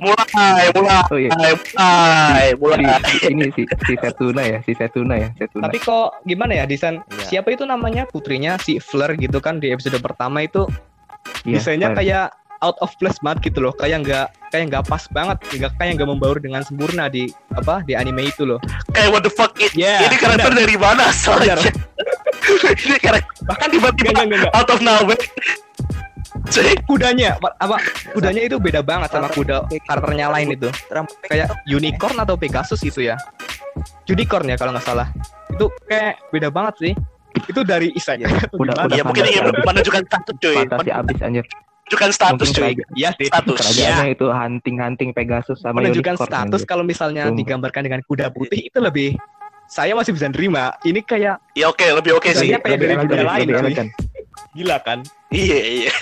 [0.00, 1.30] mulai mulai Oh iya.
[1.30, 5.68] mulai mulai Si, ini si si Setuna ya, si Setuna ya, Setuna.
[5.68, 7.24] tapi kok gimana ya desain Iya.
[7.28, 10.64] siapa itu namanya putrinya si Fleur gitu kan di episode pertama itu
[11.44, 12.26] Iya, desainnya kayak
[12.62, 13.74] out of place banget gitu loh.
[13.74, 17.92] Kayak nggak kayak nggak pas banget nggak kayak nggak membaur dengan sempurna di apa di
[17.92, 18.62] anime itu loh.
[18.94, 21.74] Kayak what the fuck it, Yeah, ini karakter dari mana asalnya Benar.
[22.86, 24.22] ini karakter bahkan tiba-tiba
[24.54, 25.18] out of nowhere.
[26.48, 27.76] Cuy, kudanya apa,
[28.16, 30.68] kudanya itu beda banget sama kuda karakternya lain itu.
[31.28, 33.20] Kayak unicorn atau pegasus gitu ya.
[34.08, 35.08] Unicorn ya kalau nggak salah.
[35.52, 36.92] Itu kayak beda banget sih.
[37.48, 39.64] Itu dari Isaya Udah- udah ya mungkin ingin abis.
[39.64, 40.56] menunjukkan status cuy.
[40.56, 41.44] Fantasi abis anjir.
[41.92, 42.72] Menunjukkan status cuy.
[42.96, 43.52] Iya sih Status.
[43.54, 48.80] Kerajaannya itu hunting-hunting Pegasus sama menunjukkan unicorn, status kalau misalnya digambarkan dengan kuda putih itu
[48.80, 49.20] lebih
[49.68, 52.48] saya masih bisa nerima ini kayak Ya oke, lebih oke sih.
[52.48, 53.86] Kudanya kayak dari elegan, kuda lain lebih elegan.
[54.52, 55.92] gila kan Iya, iya.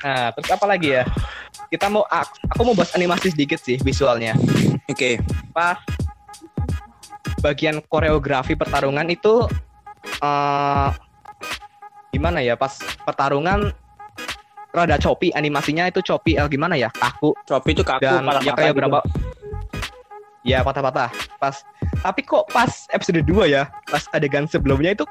[0.00, 1.02] nah terus apa lagi ya
[1.66, 4.38] kita mau ak- aku mau bahas animasi sedikit sih visualnya
[4.86, 5.18] Oke.
[5.50, 5.78] pas
[7.40, 9.42] bagian koreografi pertarungan itu
[10.20, 10.88] eh
[12.10, 13.74] gimana ya pas pertarungan
[14.74, 18.74] rada choppy animasinya itu choppy eh, gimana ya kaku Shopee itu kaku dan ya kayak
[18.74, 18.78] gitu.
[18.82, 18.98] berapa
[20.44, 21.08] ya patah-patah
[21.38, 21.62] pas
[22.02, 25.06] tapi kok pas episode 2 ya pas adegan sebelumnya itu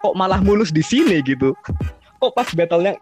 [0.00, 1.52] kok malah mulus di sini gitu
[2.22, 2.96] kok pas battlenya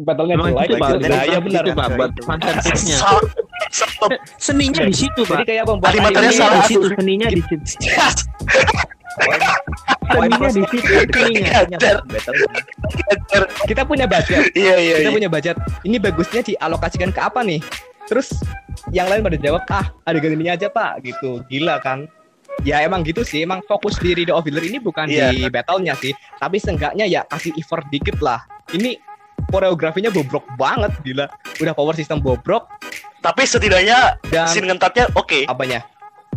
[0.00, 1.08] battlenya Emang jelek gitu.
[1.08, 2.98] nah iya benar itu Pak, buat fanservice-nya.
[4.36, 5.48] Seninya di situ, jadi Pak.
[5.48, 6.60] kayak pembuat Animatornya salah.
[6.60, 7.64] Di situ seninya di situ.
[10.06, 10.76] Seninya di situ
[11.12, 11.58] seninya.
[11.66, 11.96] Gajar.
[13.66, 14.50] kita punya budget.
[14.56, 15.16] Iya, iya, kita iya.
[15.16, 15.56] punya budget.
[15.82, 17.60] Ini bagusnya dialokasikan ke apa nih?
[18.06, 18.32] Terus
[18.94, 21.02] yang lain pada jawab ah adegan ini aja pak.
[21.02, 21.42] Gitu.
[21.50, 22.06] Gila kan?
[22.62, 23.42] Ya emang gitu sih.
[23.44, 25.34] Emang fokus di Rido of Healer ini bukan Iya.
[25.34, 26.14] di battle-nya sih.
[26.38, 28.40] Tapi seenggaknya ya kasih effort dikit lah.
[28.72, 28.96] Ini
[29.50, 31.26] koreografinya bobrok banget gila.
[31.60, 32.70] Udah power system bobrok.
[33.20, 35.50] Tapi setidaknya dan scene ngentatnya oke.
[35.50, 35.82] apanya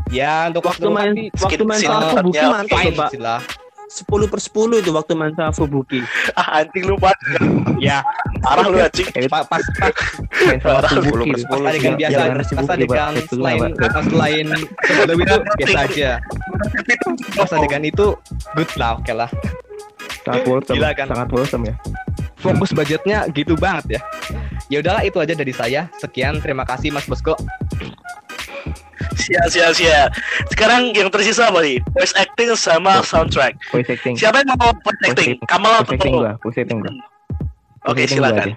[0.09, 3.11] ya untuk Waktu main waktu waktu main sama Fubuki ya, mantap tuh, Pak.
[3.89, 5.99] 10 per 10 itu waktu Waktu main sama Fubuki.
[6.37, 7.17] Ah, anjing lu banget.
[7.81, 8.05] ya
[8.39, 9.05] Parah lu anjing.
[9.29, 9.93] pas pas pas
[10.45, 11.01] Main sama.
[11.01, 11.31] Fubuki.
[11.45, 12.75] pas adegan biasa pas Pak.
[12.77, 13.89] adegan selain Pak.
[13.89, 14.45] pas selain
[14.85, 16.09] sebelum itu biasa aja
[17.33, 18.05] pas adegan itu
[18.53, 19.29] good lah oke lah
[20.19, 20.75] Sangat wholesome.
[20.77, 21.05] Gila kan?
[21.09, 21.75] Sangat wholesome ya.
[22.39, 24.01] fokus budgetnya gitu banget ya
[24.69, 27.35] ya udahlah itu aja dari saya sekian terima kasih Mas Bosko
[29.29, 29.99] Sia, sia, sia.
[30.49, 31.77] Sekarang yang tersisa apa nih?
[31.93, 33.53] Voice acting sama soundtrack.
[33.69, 34.17] Voice acting.
[34.17, 35.37] Siapa yang mau voice acting?
[35.37, 35.45] acting.
[35.45, 36.93] Kamal Voice atau acting gua, voice acting gua.
[37.85, 38.49] Oke, Voice gua silakan.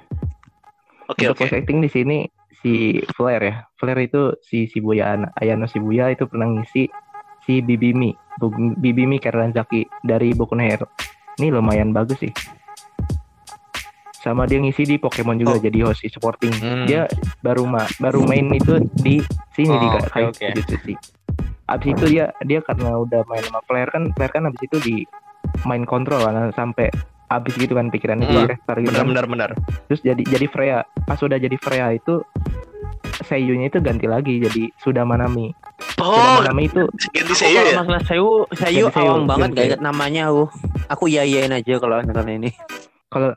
[1.13, 1.45] Oke, oke.
[1.45, 2.19] voice acting di sini
[2.65, 3.55] si Flare ya.
[3.77, 6.89] Flare itu si Shibuya Ayano Shibuya itu pernah ngisi
[7.45, 8.17] si Bibimi,
[8.81, 10.89] Bibimi Zaki dari Boku no Hero.
[11.37, 12.33] Ini lumayan bagus sih.
[14.23, 15.61] Sama dia ngisi di Pokemon juga Oh.
[15.61, 16.55] jadi host di supporting.
[16.55, 16.87] Hmm.
[16.87, 19.19] Dia baru ma baru main itu di
[19.51, 20.47] sini di Oh, Ka- oke, Kai oke.
[20.49, 20.97] Jujutsu sih.
[21.65, 24.97] Abis itu dia dia karena udah main sama Flare kan Flare kan abis itu di
[25.65, 26.87] main kontrol kan sampai
[27.29, 29.51] abis gitu kan pikirannya Hmm, di restart gitu benar kan benar benar
[29.87, 32.21] terus jadi jadi Freya pas udah jadi Freya itu
[33.23, 35.55] seiyunya itu ganti lagi jadi sudah Manami
[35.97, 37.79] Oh, sudah Manami itu ganti kalau ya?
[37.79, 40.45] masalah Sayu, Sayu Jadi Sayu, awam banget gak inget namanya aku.
[40.89, 42.51] Aku ya iyain aja kalau misalkan ini.
[43.12, 43.37] Kalau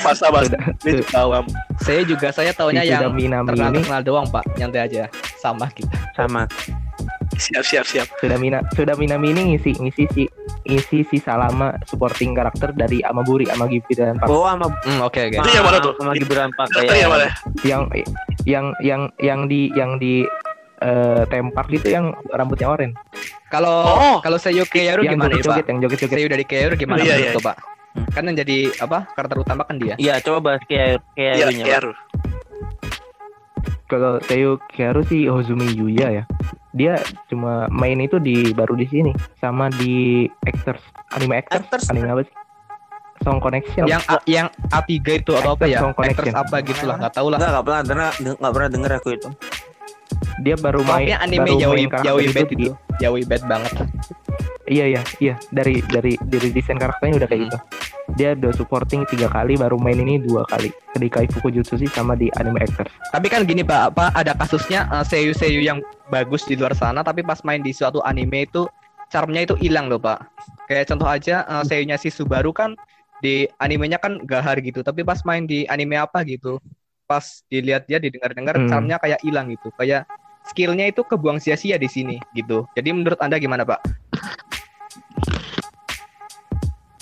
[0.00, 0.46] Masa mas,
[0.86, 1.44] ini juga awam.
[1.76, 3.10] saya juga saya taunya yang
[3.44, 5.02] terkenal ini terkenal doang pak nyantai aja
[5.36, 6.46] sama kita Sama.
[7.32, 8.06] Siap, siap, siap.
[8.16, 10.22] sudah Mina sudah Minami ini ngisi ngisi si
[10.62, 15.36] ngisi si Salama supporting karakter dari Amaguri Amagi dan Park Oh sama hmm, oke oke
[15.40, 15.92] Itu yang mana tuh?
[15.96, 17.26] Sama Gibran Pak Karakter yang mana?
[17.64, 17.82] yang
[18.44, 20.22] yang yang yang di yang di
[20.78, 22.94] eh tempat gitu yang rambutnya oranye
[23.48, 24.16] kalau Oh.
[24.18, 27.06] kalau Seiyu Keiru yang gimana nih joget-joget pak yang joget-joget Seiyu dari Keiru gimana Iya,
[27.12, 27.34] menurut iya.
[27.34, 27.44] tuh,
[28.08, 29.94] kan yang jadi apa karakter utama kan dia.
[29.96, 31.68] Iya, coba bahas kayak kayak Iya, itunya, Pak.
[31.68, 31.92] Kiaru.
[33.84, 36.24] kalau Teo Kiaru sih Hozumi Yuya ya.
[36.72, 36.96] Dia
[37.28, 39.12] cuma main itu di baru di sini.
[39.36, 40.80] Sama di Actors.
[41.12, 41.84] Anime Actors, Actors.
[41.88, 42.34] anime apa sih?
[43.20, 43.84] Song Connection.
[43.84, 45.78] Yang A- yang A3 itu atau apa ya?
[45.78, 46.32] Song Connection.
[46.32, 47.36] actors apa gitu lah nggak tahu lah.
[47.36, 49.28] Enggak, enggak pernah denger, enggak pernah denger aku itu.
[50.40, 52.72] dia baru main pokoknya anime baru yaoi main yaoi itu bad itu.
[52.98, 53.72] Yaoi bad banget
[54.66, 55.34] iya iya iya.
[55.50, 57.48] Dari dari dari desain karakternya udah kayak Hmm.
[57.48, 57.58] gitu.
[58.12, 60.68] Dia udah supporting tiga kali baru main ini dua kali.
[60.92, 62.90] Di Kaifuku Jutsu sih sama di anime Actors.
[63.10, 67.00] Tapi kan gini pak apa ada kasusnya uh, seiyu seiyu yang bagus di luar sana
[67.00, 68.66] tapi pas main di suatu anime itu
[69.08, 70.18] charmnya itu hilang loh pak.
[70.68, 72.74] Kayak contoh aja uh, seiyunya si Subaru kan
[73.22, 76.58] di animenya kan gahar gitu tapi pas main di anime apa gitu
[77.06, 78.68] pas dilihat dia didengar-dengar Hmm.
[78.68, 79.70] charmnya kayak hilang gitu.
[79.78, 80.10] Kayak
[80.42, 82.66] skillnya itu kebuang sia-sia di sini gitu.
[82.74, 83.78] Jadi menurut anda gimana pak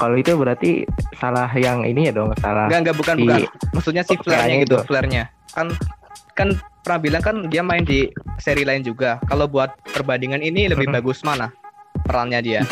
[0.01, 0.71] kalau itu berarti
[1.15, 4.75] salah yang ini ya dong salah Enggak enggak bukan si- bukan maksudnya si flare-nya gitu
[4.75, 4.87] itu.
[4.89, 5.67] flare-nya kan
[6.33, 6.49] kan
[6.81, 8.09] pernah bilang kan dia main di
[8.41, 10.95] seri lain juga kalau buat perbandingan ini lebih Mhm.
[10.97, 11.53] bagus mana
[12.01, 12.63] perannya dia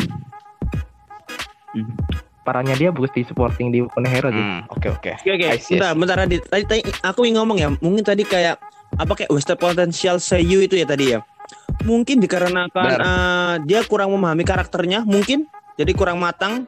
[2.41, 5.93] parahnya dia bagus di supporting di Boku no Hero sih Hmm, oke oke Oke Bentar,
[5.93, 6.17] bentar.
[6.17, 7.69] Tadi, tadi aku ingin ngomong ya.
[7.75, 8.57] Mungkin tadi kayak
[8.91, 11.21] apa kayak wasted potential Seiyu itu ya tadi ya.
[11.85, 12.99] Mungkin dikarenakan Benar.
[12.99, 16.65] eh, dia kurang memahami karakternya, mungkin jadi kurang matang.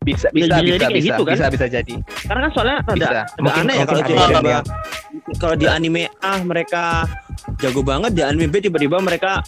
[0.00, 1.34] Bisa Bisa bisa jadi bisa bisa gitu kan?
[1.34, 1.94] bisa bisa jadi.
[2.24, 3.08] Karena kan soalnya ada, Bisa.
[3.08, 4.68] ada Mungkin- aneh ya mungkin kalau ada tiba-tiba yang-
[5.36, 6.82] kalau di anime A mereka
[7.58, 9.42] jago banget di anime B tiba-tiba mereka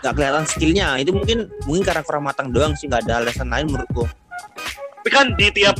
[0.00, 3.66] nggak kelihatan skillnya itu mungkin mungkin karena kurang matang doang sih nggak ada alasan lain
[3.66, 4.04] menurutku
[5.02, 5.74] Tapi kan di tiap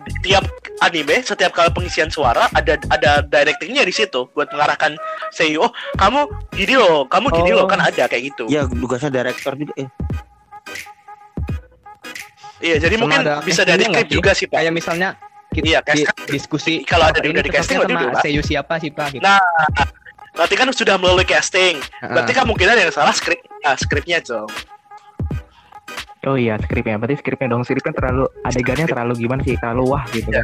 [0.00, 0.42] di tiap
[0.80, 4.98] anime setiap kali pengisian suara ada ada directingnya di situ buat mengarahkan
[5.30, 7.62] seiyu oh kamu gini loh kamu gini Oh.
[7.62, 9.86] loh kan ada kayak gitu ya tugasnya director juga eh
[12.60, 14.64] iya jadi Sama mungkin ada bisa dari klip juga sih pak.
[14.64, 15.08] Kayak misalnya
[15.52, 19.24] kita Iya, di, diskusi kalau ada udah di casting sama seiyu siapa sih Pak gitu.
[19.24, 19.40] Nah,
[20.36, 21.80] berarti kan sudah melalui casting.
[22.02, 24.50] Berarti kemungkinan yang salah skrip ah, skripnya dong
[26.26, 30.26] Oh iya skripnya, berarti skripnya dong skripnya terlalu adegannya terlalu gimana sih, terlalu wah gitu
[30.26, 30.42] kan.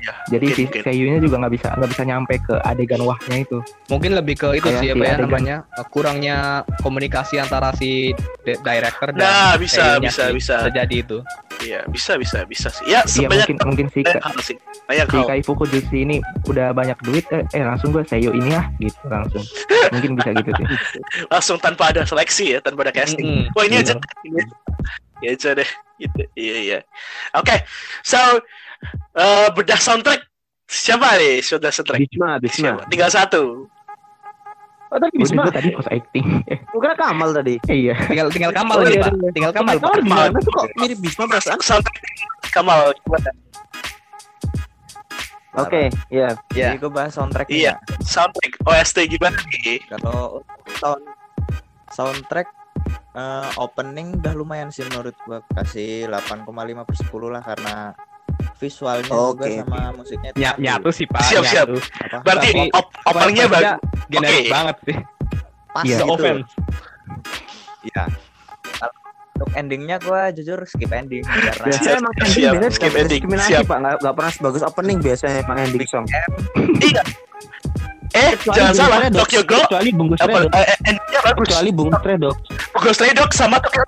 [0.00, 3.60] iya, Jadi mungkin, si seiyunya juga nggak bisa nggak bisa nyampe ke adegan wahnya itu.
[3.92, 5.24] Mungkin lebih ke itu Kayak sih si apa ya adegan.
[5.28, 6.36] namanya eh, kurangnya
[6.80, 10.40] komunikasi antara si di- director dan nah bisa bisa sih.
[10.40, 11.18] bisa terjadi itu.
[11.58, 14.06] iya bisa bisa bisa sih ya Iya mungkin mungkin si
[14.40, 18.32] sih banyak si hal Kaifuku Jutsu ini udah banyak duit eh, eh langsung gue seiyu
[18.32, 19.44] ini ah gitu langsung.
[19.92, 20.66] Mungkin bisa gitu sih.
[21.34, 23.52] langsung tanpa ada seleksi ya tanpa ada casting Mm-mm.
[23.52, 23.92] Wah ini aja,
[25.18, 26.20] ya aja deh, gitu.
[26.32, 26.78] Iya iya.
[27.34, 27.54] Oke,
[28.00, 28.18] so
[29.14, 30.22] eh, bedah soundtrack
[30.64, 32.00] siapa nih sudah soundtrack?
[32.04, 32.78] Bisma, Bisma.
[32.78, 32.82] Siapa?
[32.86, 33.42] Tinggal satu.
[34.88, 35.42] Oh, tadi Udah Bisma.
[35.44, 36.26] gue tadi voice acting.
[36.80, 37.54] Kira Kamal tadi.
[37.68, 37.92] iya.
[38.08, 39.12] Tinggal tinggal Kamal Oh, iya, Pak.
[39.12, 39.30] iya.
[39.32, 39.90] Tinggal Kamal Pak.
[39.90, 42.00] Kamal gimana tuh kok mirip Bisma perasaan Soundtrack
[42.48, 43.30] Kamal gimana?
[45.58, 46.38] Oke, ya.
[46.54, 46.70] Ya.
[46.70, 47.76] Jadi gue bahas soundtrack Iya.
[48.00, 49.82] Soundtrack OST gimana nih?
[49.90, 50.40] Kalau
[50.78, 51.02] sound
[51.90, 52.48] soundtrack
[53.18, 56.46] eh, opening udah lumayan sih menurut gua kasih 8,5
[56.80, 57.74] per 10 lah karena
[58.56, 60.58] visualnya juga Oke, sama musiknya itu Ny satu.
[60.60, 61.20] nyatu sih Pak.
[61.24, 61.66] Siap, siap.
[61.66, 61.76] nyatu.
[61.78, 62.16] Apa?
[62.22, 63.72] Berarti Tapi- op openingnya bagus.
[64.08, 64.50] Generik Oke.
[64.50, 64.96] banget sih.
[65.68, 65.96] Pas Iya.
[65.96, 66.14] No gitu.
[66.14, 66.50] offense.
[67.84, 68.04] Iya.
[68.72, 68.92] Kalau
[69.38, 73.22] Untuk endingnya gua jujur skip ending karena Biasanya emang ending Siap, biasanya skip ending.
[73.40, 73.64] Siap.
[73.64, 73.78] Pak.
[73.78, 76.04] Nggak, nggak pernah sebagus opening biasanya emang ending song.
[78.10, 80.54] Eh, jangan salah, Tokyo Ghoul Kecuali Bungkus apa Dogs.
[80.54, 81.44] eh, eh, endingnya bagus.
[81.44, 82.00] Kecuali Bungkus.
[82.70, 83.82] Tokyo Stray Dogs sama Tokyo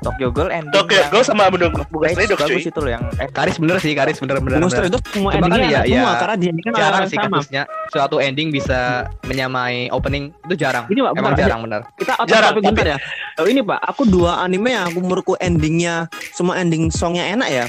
[0.00, 2.54] Tokyo Ghoul ending Tokyo Ghoul sama Bungkus Dogs cuy.
[2.54, 4.58] bagus itu loh yang eh Karis bener sih, Karis bener bener.
[4.58, 7.28] Bungkus Dogs semua Cuma endingnya ya- enak semua ya, karena dia kan jarang sih sama
[7.34, 8.78] kasusnya suatu ending bisa
[9.24, 10.84] menyamai opening itu jarang.
[10.86, 11.80] ini pak Emang bentar, jarang bener.
[11.94, 12.98] kita Jarang, topic bentar ya
[13.34, 17.64] Oh, ini pak aku dua anime yang aku menurutku endingnya semua ending songnya enak ya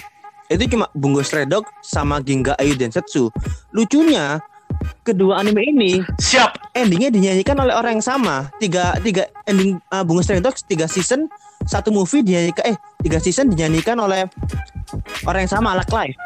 [0.46, 3.34] itu cuma Bungo Stray Dog sama Ginga Ayu Densetsu
[3.72, 4.38] lucunya
[5.06, 5.92] kedua anime ini.
[6.18, 6.76] Siap.
[6.76, 8.52] endingnya dinyanyikan oleh orang yang sama.
[8.60, 11.32] Tiga tiga ending uh, Bunga Stray Dogs tiga season
[11.64, 14.28] satu movie dinyanyikan eh tiga season dinyanyikan oleh
[15.24, 16.18] orang yang sama alat live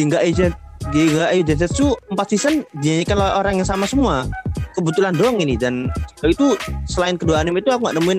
[0.00, 0.48] Ginga Ayu
[0.90, 4.26] Ginga Ayu Densetsu empat season dinyanyikan oleh orang yang sama semua.
[4.72, 5.92] Kebetulan doang ini dan
[6.24, 6.56] itu
[6.88, 8.18] selain kedua anime itu aku nggak nemuin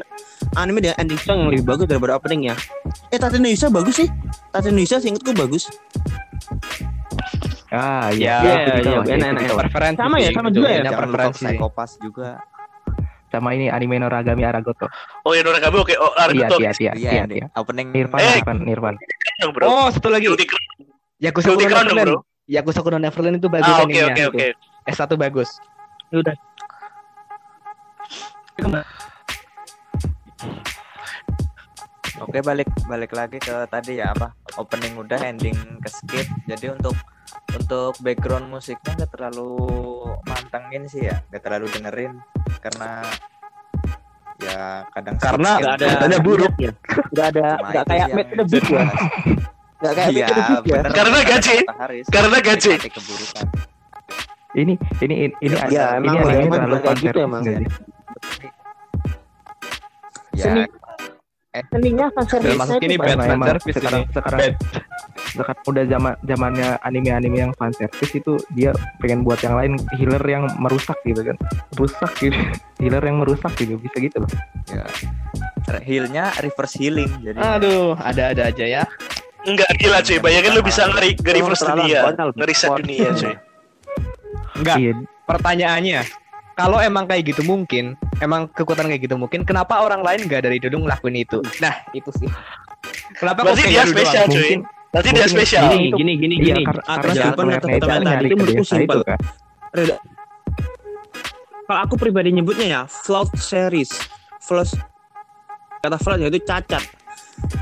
[0.54, 2.54] anime dengan ending song yang lebih bagus daripada openingnya.
[3.10, 4.08] Eh Tate no Yusa bagus sih.
[4.54, 5.74] Tate no Yusa seingatku bagus
[7.74, 8.38] Ah Ya, iya.
[8.40, 9.42] iya, iya, enak, enak.
[9.42, 9.54] gitu.
[9.58, 10.92] Preferensi Sama ya, sama juga ya?
[10.94, 11.44] preferensi.
[11.44, 12.30] Psychopass juga.
[13.28, 14.86] Sama ini anime Noragami Aragoto.
[15.26, 15.94] Oh ya Noragami oke.
[15.98, 17.48] Oh Iya, Naruto iya, iya, Iya, iya, iya.
[17.58, 18.38] Opening Nirvan, Eh.
[18.38, 18.96] Nirvan, Nirvan.
[19.64, 20.30] Oh, satu lagi.
[21.66, 22.22] Crown dong, Neverland.
[22.22, 22.46] bro.
[22.46, 24.48] Yakuza Kuno Neverland itu bagus Ah, oke oke oke.
[24.86, 25.50] S1 bagus.
[26.12, 26.36] udah
[32.22, 36.94] Oke balik balik lagi ke tadi ya apa opening udah ending ke skip jadi untuk
[37.54, 39.54] untuk background musiknya nggak terlalu
[40.24, 42.13] mantengin sih ya nggak terlalu dengerin
[42.60, 43.06] karena
[44.39, 44.58] ya
[44.89, 45.92] kadang Karena nggak ada-.
[45.94, 46.72] Katanya buruk ya.
[47.10, 48.84] Nggak ada, Nah, nggak kayak yang in the Beat ya.
[49.80, 50.74] Nggak kayak Iya, the Beat ya.
[50.76, 50.92] bener.
[50.92, 51.56] Karena gaji.
[52.06, 52.74] Karena gaji.
[52.84, 53.48] keburukan
[54.54, 57.44] Ini ini ini ini Ya, ini emang anime emang terlalu kayak gitu fanservice emang.
[60.34, 60.72] ya Seni-
[61.70, 64.12] Seninya fan Termasuk service ini bad fan emang service sekarang ini.
[64.12, 64.39] sekarang
[65.34, 68.69] Sekarang udah zaman zamannya anime-anime yang fan service itu dia
[69.02, 71.38] pengen buat yang lain healer yang merusak gitu kan
[71.74, 72.38] rusak gitu
[72.82, 74.32] healer yang merusak gitu bisa gitu loh
[74.69, 74.86] ya
[75.82, 78.84] healnya reverse healing jadi Aduh, ada-ada aja ya.
[79.43, 80.17] Enggak gila cuy.
[80.24, 83.36] Bayangin lu bisa ngeri terlalu dunia, ngeriset dunia cuy.
[84.60, 84.93] Enggak, iya
[85.28, 86.02] pertanyaannya.
[86.54, 90.62] Kalau emang kayak gitu mungkin, emang kekuatan kayak gitu mungkin, kenapa orang lain nggak dari
[90.62, 91.41] dulu ngelakuin itu?
[91.58, 92.30] Nah, itu sih.
[93.17, 94.38] Kenapa kok Berarti dia spesial doang?
[94.38, 94.38] cuy.
[94.38, 94.60] mungkin
[94.94, 95.74] Berarti dia spesial.
[95.74, 98.64] gini gini gini gini kar- atas karena jawaban jalan atas itu pertanyaan tadi itu menurutku
[98.64, 99.00] simpel.
[101.64, 103.90] Kalau aku pribadi nyebutnya ya flawed series.
[104.38, 104.70] Flawed
[105.82, 106.84] kata flawed itu cacat.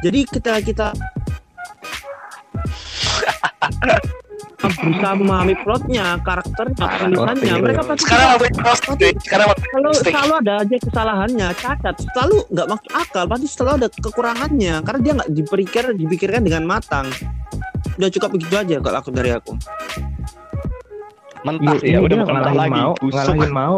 [0.03, 0.87] Jadi ketika kita
[4.61, 7.63] berusaha memahami plotnya, karakternya, penulisannya, ngerti.
[7.65, 9.11] mereka pasti Sekarang cuy.
[9.17, 9.65] Sekarang waktu
[10.05, 15.11] selalu, ada aja kesalahannya, cacat, selalu nggak masuk akal, pasti selalu ada kekurangannya karena dia
[15.17, 17.07] nggak dipikir dipikirkan dengan matang.
[17.91, 19.51] udah cukup begitu aja kalau aku dari aku
[21.43, 22.79] Mentah Iya, sih ya, ini udah dia bukan mentah ngalahin lagi.
[22.79, 23.13] mau, Busuk.
[23.17, 23.77] ngalahin mau,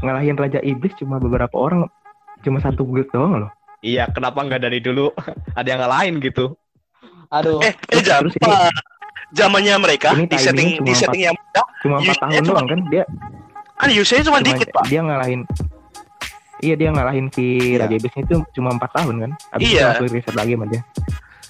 [0.00, 1.80] ngalahin Raja Iblis cuma beberapa orang,
[2.40, 3.50] cuma satu guild doang loh.
[3.80, 5.12] Iya, kenapa nggak dari dulu
[5.58, 6.56] ada yang lain gitu?
[7.28, 7.60] Aduh.
[7.60, 8.95] Eh, eh ini-
[9.32, 12.66] zamannya mereka Ini di setting di cuma setting yang mudah Cuma empat tahun cuma- doang
[12.66, 13.04] kan dia,
[13.74, 15.42] kan usage cuma cuma dikit pak dia ngalahin.
[16.56, 17.44] Iya dia ngalahin si
[17.76, 17.84] Iya.
[17.84, 19.30] Raja Iblis itu cuma empat tahun kan.
[19.52, 19.86] Abis Iya.
[19.94, 20.82] itu riset lagi sama dia.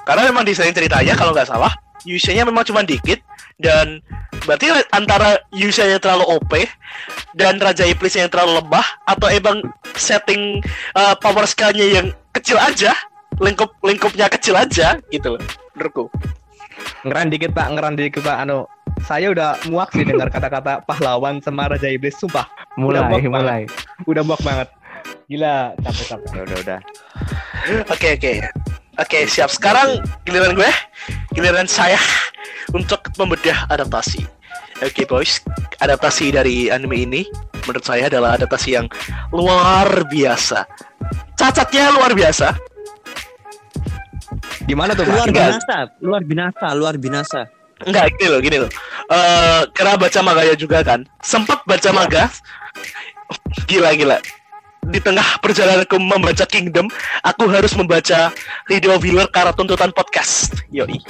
[0.03, 3.19] karena memang di setting ceritanya kalau nggak salah usage-nya memang cuma dikit
[3.59, 3.99] dan
[4.47, 6.53] berarti antara usage-nya terlalu OP
[7.35, 9.67] dan Raja Iblisnya yang terlalu lemah atau emang
[9.99, 10.63] setting
[10.95, 12.95] uh, power scale-nya yang kecil aja
[13.43, 15.43] lingkup lingkupnya kecil aja gitu loh
[15.75, 16.07] menurutku
[17.07, 18.43] Ngeran dikit pak, ngeran dikit pak.
[18.43, 18.67] Anu,
[19.01, 22.19] saya udah muak sih dengar kata-kata pahlawan sama Raja Iblis.
[22.19, 23.31] Sumpah, Mulai, muak banget.
[23.31, 23.63] mulai.
[24.05, 24.69] udah muak banget.
[25.27, 26.31] Gila, capek-capek.
[26.33, 26.81] Ya udah udah.
[27.89, 28.33] Oke oke
[28.97, 30.71] oke siap sekarang giliran gue
[31.33, 31.99] giliran saya
[32.71, 34.23] untuk membedah adaptasi.
[34.83, 35.43] Oke boys
[35.79, 37.23] adaptasi dari anime ini
[37.65, 38.87] menurut saya adalah adaptasi yang
[39.31, 40.63] luar biasa.
[41.35, 42.55] Cacatnya luar biasa.
[44.67, 45.15] Gimana tuh pak?
[45.15, 47.41] luar binasa luar binasa luar binasa
[47.85, 48.71] Enggak gini loh gini loh.
[49.13, 51.05] Eh karena baca maganya juga kan.
[51.21, 52.33] Sempat baca maga.
[53.69, 54.17] Gila gila.
[54.87, 56.87] Di tengah perjalananku membaca Kingdom,
[57.21, 58.33] aku harus membaca
[58.71, 60.57] Video Viewer karena tuntutan podcast.
[60.73, 61.03] Yoi.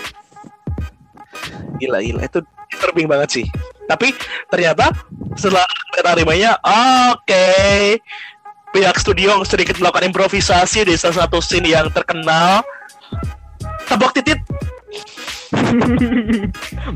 [1.78, 2.42] Gila gila itu
[2.72, 3.46] disturbing banget sih.
[3.86, 4.10] Tapi
[4.50, 4.90] ternyata
[5.38, 5.62] setelah
[6.02, 6.58] animenya,
[7.14, 7.46] oke.
[8.74, 12.66] Pihak studio sedikit melakukan improvisasi di salah satu scene yang terkenal.
[13.90, 14.40] Tebak titit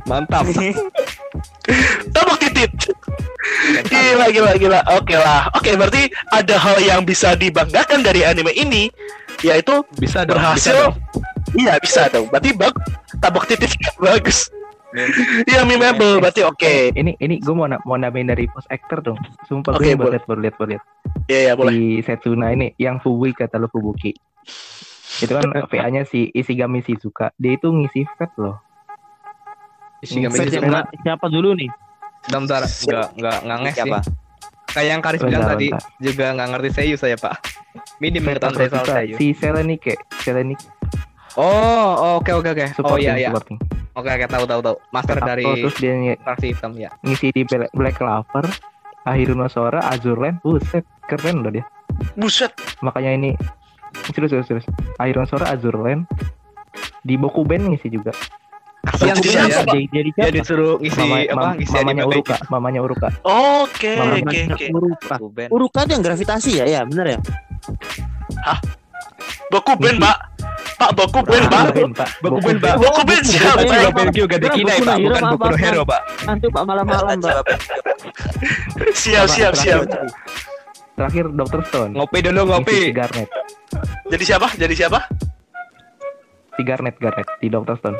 [0.05, 0.46] Mantap.
[2.11, 2.70] Tabok titit.
[3.87, 4.81] Gila gila gila.
[4.92, 5.48] Oke lah.
[5.55, 8.90] Oke berarti ada hal yang bisa dibanggakan dari anime ini
[9.40, 10.37] yaitu Bisa dong.
[10.37, 10.74] bisa berhasil.
[10.76, 10.94] dong.
[11.57, 12.26] Iya bisa dong.
[12.29, 12.83] Berarti bagus.
[13.18, 13.70] Tabok titit
[14.03, 14.50] bagus.
[15.46, 16.90] Iya memeable berarti oke.
[16.92, 19.18] Ini ini gue mau na- mau nambahin dari post actor dong.
[19.46, 20.18] Sumpah Oke, gue boleh.
[20.18, 20.83] liat baru liat baru liat.
[21.31, 21.70] Iya iya boleh.
[21.70, 24.11] Di Setsuna ini yang Fubui kata lu Fubuki.
[25.18, 27.34] Itu kan VA-nya si Isigami Shizuka.
[27.34, 28.62] Dia itu ngisi vet loh.
[30.00, 30.64] Yang Shizuka.
[30.64, 31.68] mana- siapa dulu nih
[32.22, 32.62] Bentar, bentar.
[32.62, 33.80] Enggak, enggak, enggak nges sih.
[33.80, 33.98] Siapa?
[34.70, 35.82] Kayak yang Karis bilang Bentar, tadi, bentar.
[35.98, 37.34] juga nggak ngerti Seiyu saya pak.
[37.98, 38.86] Minim pengetahuan saya soal.
[38.86, 39.14] Seiyu.
[39.18, 40.66] Si Selenike, Selenike
[41.34, 42.66] Oh, oke oke oke.
[42.82, 43.30] Oh iya iya.
[43.30, 43.58] supporting.
[43.92, 44.76] Oke oke tahu tahu tahu.
[44.90, 46.90] Master dari terus dia fraksi hitam ya.
[47.00, 48.46] ngisi di Black, Black Clover,
[49.02, 51.64] Ahiruno Sora, Azurland, buset, keren loh dia.
[52.14, 52.50] Buset.
[52.80, 53.30] Makanya ini
[54.12, 54.66] serius serius serius.
[54.96, 56.04] Ahiruno Sora, Azurland,
[57.00, 58.10] di Boku Ben ngisi juga.
[58.80, 59.60] Kasihan Jadi siapa, ya.
[59.68, 61.34] Jadi, jadi Dia siapa disuruh ngisi Mama, apa?
[61.36, 63.08] mam- Ngisi mamanya anime Uruka, mamanya Uruka.
[63.60, 64.66] Oke oke oke.
[64.72, 65.14] Uruka.
[65.52, 67.18] Uruka itu yang gravitasi ya ya bener ya
[69.50, 70.16] Boku Ben pak.
[70.80, 72.08] Pak Boku Ben Boku pak.
[72.24, 72.74] Boku Ben, Pak.
[72.80, 73.60] Boku Ben siapa?
[73.60, 73.68] Ben.
[73.68, 75.82] Boku Ben juga Dekina ya, Pak, bukan Boku no Hero.
[75.84, 76.00] Pak.
[76.24, 77.34] nanti pak malam-malam pak.
[78.96, 79.84] Siap siap siap.
[80.96, 81.60] Terakhir Dr.
[81.68, 81.92] Stone.
[81.96, 82.92] Ngopi dulu, ngopi.
[82.92, 83.28] Garnet.
[84.10, 84.48] Jadi siapa?
[84.52, 84.98] Jadi siapa?
[86.50, 87.78] Si Garnet, Garnet di Dr.
[87.78, 87.98] Stone.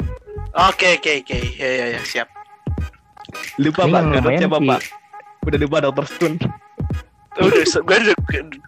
[0.61, 1.39] Oke oke oke.
[1.57, 2.29] Ya ya ya siap.
[3.57, 4.03] Lupa, Ini Pak.
[4.13, 4.59] lumayan siapa.
[4.61, 4.81] Pak?
[5.41, 6.07] Udah lupa Dr.
[6.07, 6.37] Stone.
[7.33, 8.17] udah gue udah,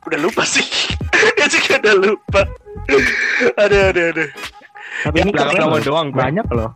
[0.07, 0.63] udah lupa sih
[1.37, 2.41] ya juga udah lupa
[3.59, 4.29] aduh aduh aduh
[5.03, 6.21] Tapi ini Belakang keren doang, Pak.
[6.23, 6.71] Banyak loh.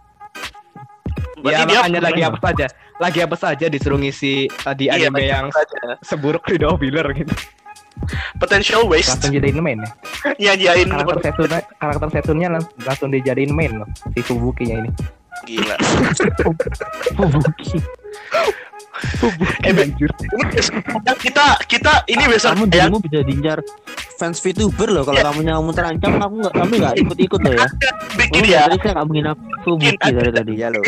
[1.39, 2.67] Berarti Ya, dia makanya lagi apa saja.
[2.99, 5.95] Lagi apa saja disuruh ngisi uh, di Iya, anime yang saja.
[6.03, 7.33] seburuk Rido Wheeler gitu.
[8.37, 9.91] Potential waste Langsung jadiin main ya.
[10.55, 13.89] nyanyain Karakter Setsunnya, karakter Setsunnya lang- langsung dijadiin main loh.
[14.13, 14.91] Si Fubuki-nya ini.
[15.45, 15.77] gila
[17.13, 17.77] Fubuki.
[19.63, 19.93] eh ini
[20.49, 20.81] besok
[21.19, 23.59] kita kita ini besok kamu ya dirimu bisa diincar
[24.17, 27.67] fans VTuber loh kalau kamu kamu terancam kamu nggak kamu nggak ikut-ikut loh ya
[28.17, 30.85] bikin Oh, ya tadi saya nggak menghina Fubuki dari tadi Iya loh.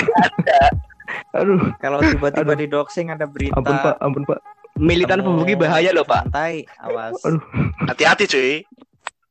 [1.31, 4.39] Aduh, Kalau tiba-tiba di doxing ada berita ampun Pak, ampun Pak.
[4.79, 6.31] Militan Kamu Fubuki bahaya loh, Pak.
[6.31, 7.19] santai, awas.
[7.27, 7.43] Aduh.
[7.91, 8.53] hati-hati cuy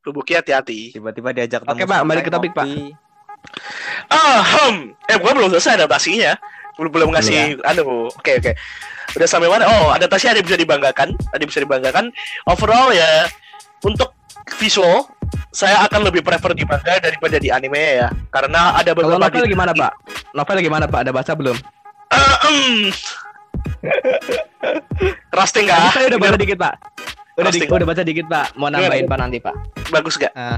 [0.04, 2.68] Fubuki hati-hati Tiba-tiba diajak Oke, Pak, balik ke topik, Pak.
[4.12, 5.08] ah hmm.
[5.08, 6.36] eh gua belum selesai adaptasinya
[6.76, 8.52] belum belum ngasih anu oke oke
[9.16, 12.12] udah sampai mana oh adaptasi ada yang bisa dibanggakan ada yang bisa dibanggakan
[12.46, 13.26] overall ya
[13.82, 14.14] untuk
[14.60, 15.10] visual
[15.52, 19.46] saya akan lebih prefer di manga daripada di anime ya karena ada Kalau beberapa novel
[19.50, 19.92] gimana, Pak?
[20.32, 21.00] Novel gimana, Pak?
[21.04, 21.58] Ada baca belum?
[25.32, 25.80] Tadi nggak?
[25.94, 26.74] saya udah baca dikit, Pak.
[27.38, 28.48] Udah di, udah baca dikit, Pak.
[28.58, 29.56] Mau nambahin Pak nanti, Pak.
[29.94, 30.34] Bagus gak?
[30.34, 30.58] Ah.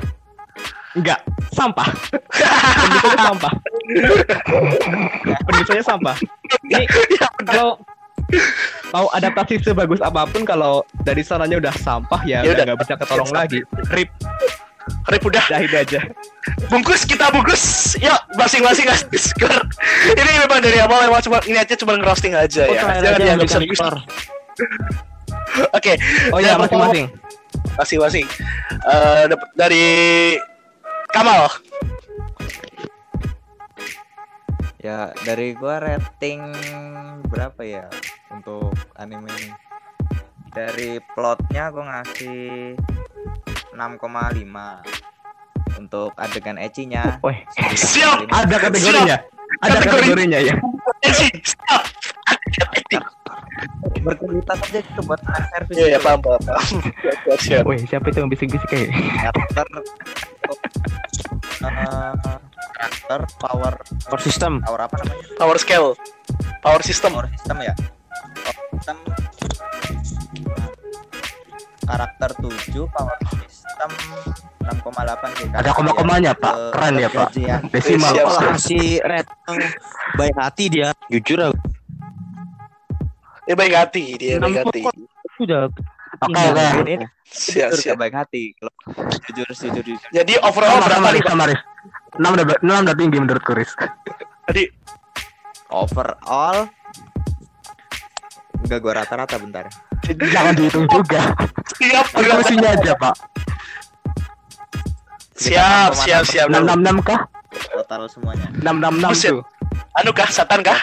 [0.98, 1.22] Enggak,
[1.54, 1.86] sampah.
[2.82, 3.54] Penulisannya sampah.
[5.46, 6.16] Penulisannya sampah.
[6.66, 6.86] Ini
[7.46, 7.78] kalau
[8.90, 12.74] mau adaptasi sebagus apa pun kalau dari sananya udah sampah ya, Ya udah.
[12.74, 13.62] nggak bisa ketolong lagi.
[13.94, 14.10] Rip.
[15.08, 15.44] Rip udah.
[15.46, 16.00] Dah itu aja.
[16.68, 17.96] Bungkus kita bungkus.
[17.98, 19.54] Yuk masing-masing ngasih skor.
[20.08, 23.00] ini memang dari awal emang cuma ini aja cuma ngerosting aja Oh, ya.
[23.00, 23.80] Jangan diambil serius.
[25.72, 25.94] Oke,
[26.30, 27.06] Oh ya Dan masing-masing.
[27.76, 28.26] masing-masing.
[28.72, 29.86] Eh, dap- dari
[31.10, 31.50] Kamal.
[34.80, 36.40] Ya dari gua rating
[37.28, 37.86] berapa ya
[38.30, 39.52] untuk anime ini?
[40.50, 42.78] Dari plotnya gua ngasih
[43.80, 47.16] 6,5 untuk adegan ecinya.
[47.24, 47.40] Woi,
[47.72, 48.28] Siap.
[48.28, 49.18] Ada kategorinya.
[49.60, 50.04] Ada Kategori.
[50.04, 50.56] kategorinya ya.
[51.02, 51.84] Eci, stop.
[54.00, 55.76] Berkualitas aja itu buat service.
[55.76, 56.40] Iya, ya, paham, paham.
[56.40, 57.64] Siap, siap.
[57.64, 58.90] woi siapa itu yang bisik-bisik kayak?
[59.20, 59.66] karakter
[62.72, 63.74] karakter power
[64.08, 64.52] Power system.
[64.64, 65.90] power apa namanya Power scale.
[66.60, 67.12] Power system.
[67.12, 67.74] power system ya
[68.40, 68.96] power system
[71.90, 73.90] karakter 7 power system
[74.62, 74.94] 6,8
[75.34, 76.54] sih Ada koma-komanya, Pak.
[76.54, 77.30] Ke- Keren ya, Pak.
[77.34, 77.58] ya.
[77.74, 78.14] Desimal.
[78.14, 78.28] Siap.
[78.54, 79.26] Kasih red
[80.14, 80.94] baik hati dia.
[81.10, 81.58] Jujur aku.
[83.50, 84.82] Dia baik hati, dia baik hati.
[85.34, 85.74] Sudah.
[86.22, 86.96] Oke, oke.
[87.26, 87.96] Siap, siap.
[87.98, 88.74] baik hati kalau
[89.26, 91.62] jujur jujur jujur Jadi overall Sama berapa nih, sama Riz.
[92.20, 93.72] 6 udah 6 udah tinggi menurut Kuris.
[94.46, 94.64] Tadi
[95.70, 96.70] overall
[98.60, 99.66] enggak gua rata-rata bentar
[100.10, 101.22] Jangan dihitung juga.
[101.76, 103.16] siap, Kursinya aja, Pak.
[105.34, 106.48] siap, siap, siap.
[106.50, 107.22] 666 kah?
[107.50, 109.32] total semuanya 666 Buset.
[109.32, 109.42] tuh.
[109.96, 110.80] Anu kah, satan kah?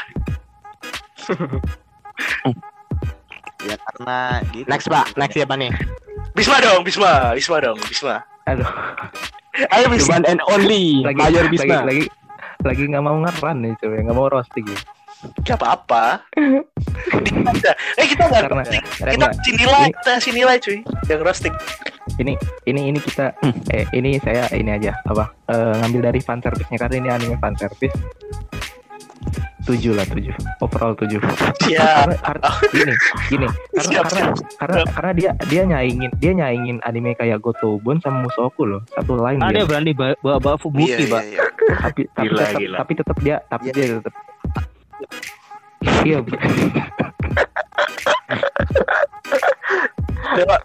[3.62, 4.18] ya karena
[4.50, 5.06] gitu Next, Pak.
[5.14, 5.70] Next siapa nih?
[6.32, 8.22] Bisma dong, Bisma, Bisma dong, Bisma.
[8.46, 8.66] Aduh,
[9.72, 10.20] Ayo Bisma.
[10.20, 11.76] one and only lagi Mayor lagi Bisma.
[11.82, 12.04] lagi
[12.62, 14.78] lagi nggak mau ngeran nih coy, nggak mau roasting ya.
[15.42, 16.22] Gak apa-apa.
[17.96, 18.82] eh kita nggak Karena roasting.
[18.84, 20.78] kita kasih nilai, kita kasih nilai cuy.
[21.06, 21.54] Yang roasting.
[22.16, 22.32] ini
[22.64, 23.34] ini ini kita
[23.68, 27.52] eh ini saya ini aja apa eh, ngambil dari fan service-nya karena ini anime fan
[27.54, 27.92] service
[29.66, 31.18] tujuh lah tujuh overall tujuh
[31.58, 32.06] Siap.
[32.06, 32.94] karena, karena gini
[33.26, 34.34] gini karena Siap, karena, siap.
[34.56, 39.42] karena karena dia dia nyaingin dia nyaingin anime kayak Gotobon sama Musoku loh satu line
[39.42, 41.22] Ah, dia berani bawa bawa, Fubuki, Iya, Pak.
[41.26, 41.42] iya, iya.
[41.82, 42.76] tapi tapi Gila, tetap gila.
[42.78, 43.74] tapi tetap dia tapi Iya.
[43.74, 44.14] dia tetap
[46.04, 46.18] iya
[50.36, 50.56] Coba,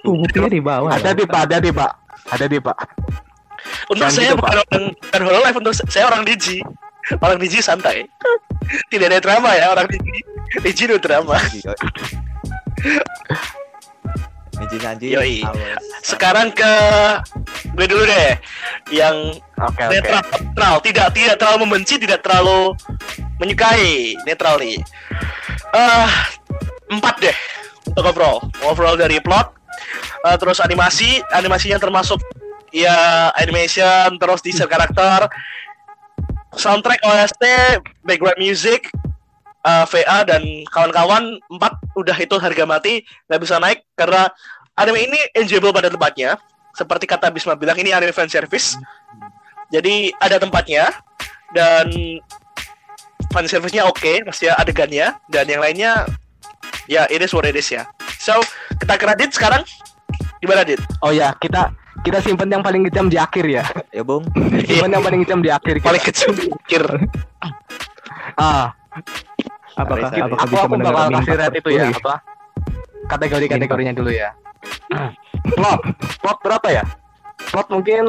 [0.00, 1.92] Fubukinya di bawah Ada di Pak, ada di Pak.
[2.30, 2.76] Ada di Pak.
[3.90, 6.58] Untuk Jangan saya gitu, bukan orang bukan Hololive, untuk saya orang Digi.
[7.18, 8.06] Orang Digi santai.
[8.88, 10.18] Tidak ada drama ya orang Digi.
[10.62, 11.36] Digi itu drama.
[14.60, 15.40] Niji Sanji Yoi.
[16.04, 16.72] Sekarang ke
[17.72, 18.36] gue dulu deh.
[18.92, 19.92] Yang Oke, oke.
[19.92, 22.72] netral, netral, tidak tidak terlalu membenci, tidak terlalu
[23.36, 24.80] menyukai, netral nih.
[25.76, 26.10] Eh
[26.90, 27.36] empat deh
[27.88, 29.52] untuk overall, overall dari plot,
[30.28, 32.18] eh, terus animasi, animasinya termasuk
[32.72, 35.28] ya animation, terus desain karakter,
[36.56, 37.44] soundtrack OST,
[38.02, 38.88] background music,
[39.66, 44.28] eh, VA dan kawan-kawan empat udah itu harga mati nggak bisa naik karena
[44.78, 46.40] anime ini enjoyable pada tempatnya.
[46.70, 48.78] Seperti kata Bisma bilang ini anime fan service.
[49.74, 50.90] Jadi ada tempatnya
[51.54, 51.90] dan
[53.30, 56.06] fan service-nya oke maksudnya adegannya dan yang lainnya
[56.90, 57.86] ya it is what it is ya.
[58.18, 58.38] So
[58.78, 59.62] kita ke Radit sekarang.
[60.40, 60.80] Gimana Dit?
[61.04, 61.68] Oh ya, kita
[62.00, 63.64] kita simpen yang paling kejam di akhir ya.
[63.92, 64.24] ya bung.
[64.64, 65.84] Simpen yang paling kejam di akhir.
[65.84, 66.84] paling kecil mikir
[68.40, 68.72] Ah,
[69.84, 70.22] apakah Sorry, sorry.
[70.30, 72.14] apakah aku bisa aku mendengar bakal kasih red itu ya apa?
[73.10, 74.30] Kategori-kategorinya dulu ya.
[75.56, 75.80] plot,
[76.20, 76.84] plot berapa ya?
[77.50, 78.02] Plot mungkin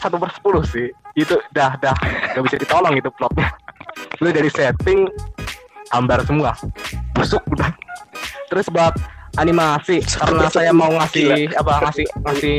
[0.00, 0.88] satu per sepuluh sih.
[1.18, 1.96] Itu dah dah
[2.32, 3.52] gak bisa ditolong itu plotnya.
[4.22, 5.08] Lu dari setting
[5.92, 6.56] hambar semua,
[7.12, 7.72] busuk udah.
[8.48, 8.94] Terus buat
[9.36, 12.58] animasi karena saya mau ngasih apa ngasih ngasih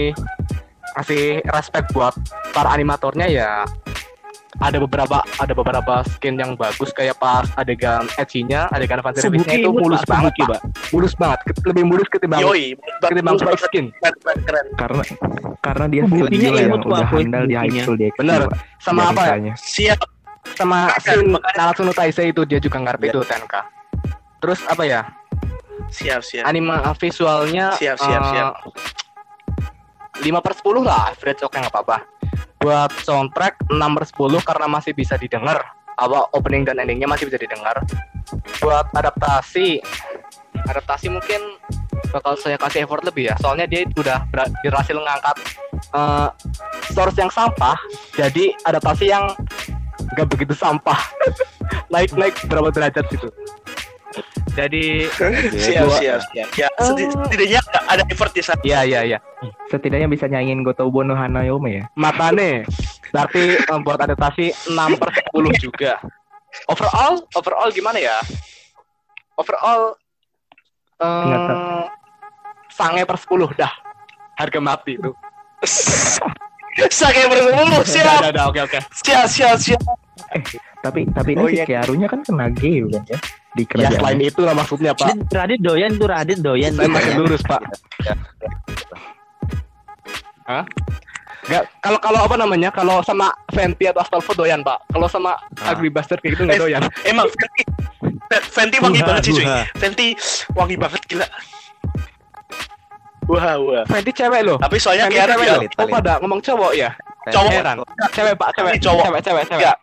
[0.98, 2.14] ngasih respect buat
[2.54, 3.66] para animatornya ya
[4.58, 9.70] ada beberapa ada beberapa skin yang bagus kayak pas adegan edgy-nya adegan fan service-nya itu
[9.70, 10.62] mulus banget Pak.
[10.90, 11.40] mulus banget
[11.70, 12.74] lebih mulus ketimbang yoi
[13.06, 13.86] ketimbang spike skin.
[14.02, 14.66] Keren, keren, keren.
[14.78, 15.04] karena
[15.62, 18.42] karena dia skill yang imut, Pak, udah handal di high school di XP, Bener.
[18.50, 18.58] Pak.
[18.82, 19.54] sama apa ya?
[19.58, 20.00] siap.
[20.56, 23.56] Sama scene Naruto no Taisei itu dia juga ngarep itu TNK
[24.40, 25.02] terus apa ya?
[25.88, 26.44] Siap siap.
[26.48, 28.54] Anima visualnya Siap, siap, eh, siap.
[30.18, 32.17] 5 per 10 lah average oke nggak apa-apa
[32.68, 35.64] buat soundtrack 6 per 10 karena masih bisa didengar.
[35.96, 37.80] Apa opening dan endingnya masih bisa didengar.
[38.60, 39.80] Buat adaptasi
[40.68, 41.40] adaptasi mungkin
[42.12, 43.36] bakal saya kasih effort lebih ya.
[43.40, 45.38] Soalnya dia udah ber- berhasil ngangkat
[45.96, 46.30] eh,
[46.92, 47.80] source yang sampah.
[48.20, 49.32] Jadi adaptasi yang
[50.12, 51.00] nggak begitu sampah.
[51.94, 53.32] Naik naik berapa derajat gitu
[54.58, 55.06] Jadi
[55.54, 59.22] siap siap siap ya seti- setidaknya ada effort di sana ya ya ya.
[59.70, 61.84] Setidaknya bisa nyanyiin Gotobo no Hanayome ya.
[61.94, 62.66] Matane
[63.14, 66.02] berarti membuat adaptasi 6 per 10 juga.
[66.66, 68.18] Overall, overall gimana ya?
[69.38, 69.94] Overall
[70.98, 71.86] eh
[72.74, 73.74] sange per 10 dah.
[74.42, 75.14] Harga mati itu.
[76.78, 78.80] Sakit bersepuluh siap udah, udah, oke oke.
[78.96, 79.82] siap siap siap
[80.78, 81.66] Tapi tapi ini Oh, si iya.
[81.66, 83.18] Kiarunya kan kena G bukan ya?
[83.52, 83.98] Di Ya kerajaan.
[83.98, 85.08] selain itu lah maksudnya Pak.
[85.28, 86.72] Radit doyan tuh Radit doyan.
[86.72, 87.62] Saya masih lurus Pak.
[90.46, 90.64] Hah?
[91.44, 92.70] Gak, kalau kalau apa namanya?
[92.70, 94.84] Kalau sama Fenty atau Astolfo doyan Pak.
[94.92, 95.74] Kalau sama Ah.
[95.82, 96.82] Bastard kayak gitu nggak Eh, doyan.
[97.04, 97.64] emang Fenty
[98.46, 99.46] Fenty wangi banget sih cuy.
[99.76, 100.08] Fenty
[100.54, 101.28] wangi banget gila
[103.28, 104.58] wah wah Fenty cewek loh.
[104.58, 105.62] tapi soalnya Fenty kayak cewek loh.
[105.78, 106.90] Oh pada ngomong cowok ya?
[107.28, 107.52] Cowok.
[107.52, 107.76] Heran.
[108.10, 108.74] Cewek Pak, cewek.
[108.80, 109.04] Cowok.
[109.04, 109.64] Cewek, cewek, cewek.
[109.64, 109.74] Ya.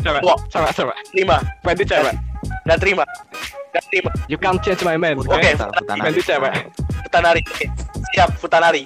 [0.00, 0.38] Cewek, Cowok.
[0.48, 0.96] cewek, cewek.
[1.10, 2.14] terima Fenty cewek.
[2.62, 3.04] dan terima
[3.72, 5.18] dan terima You can't change my man.
[5.18, 5.54] Oke, Okay?
[5.54, 6.00] Futanari.
[6.00, 6.52] Fenty cewek.
[7.02, 7.66] Futanari Oke.
[8.12, 8.82] siap Futanari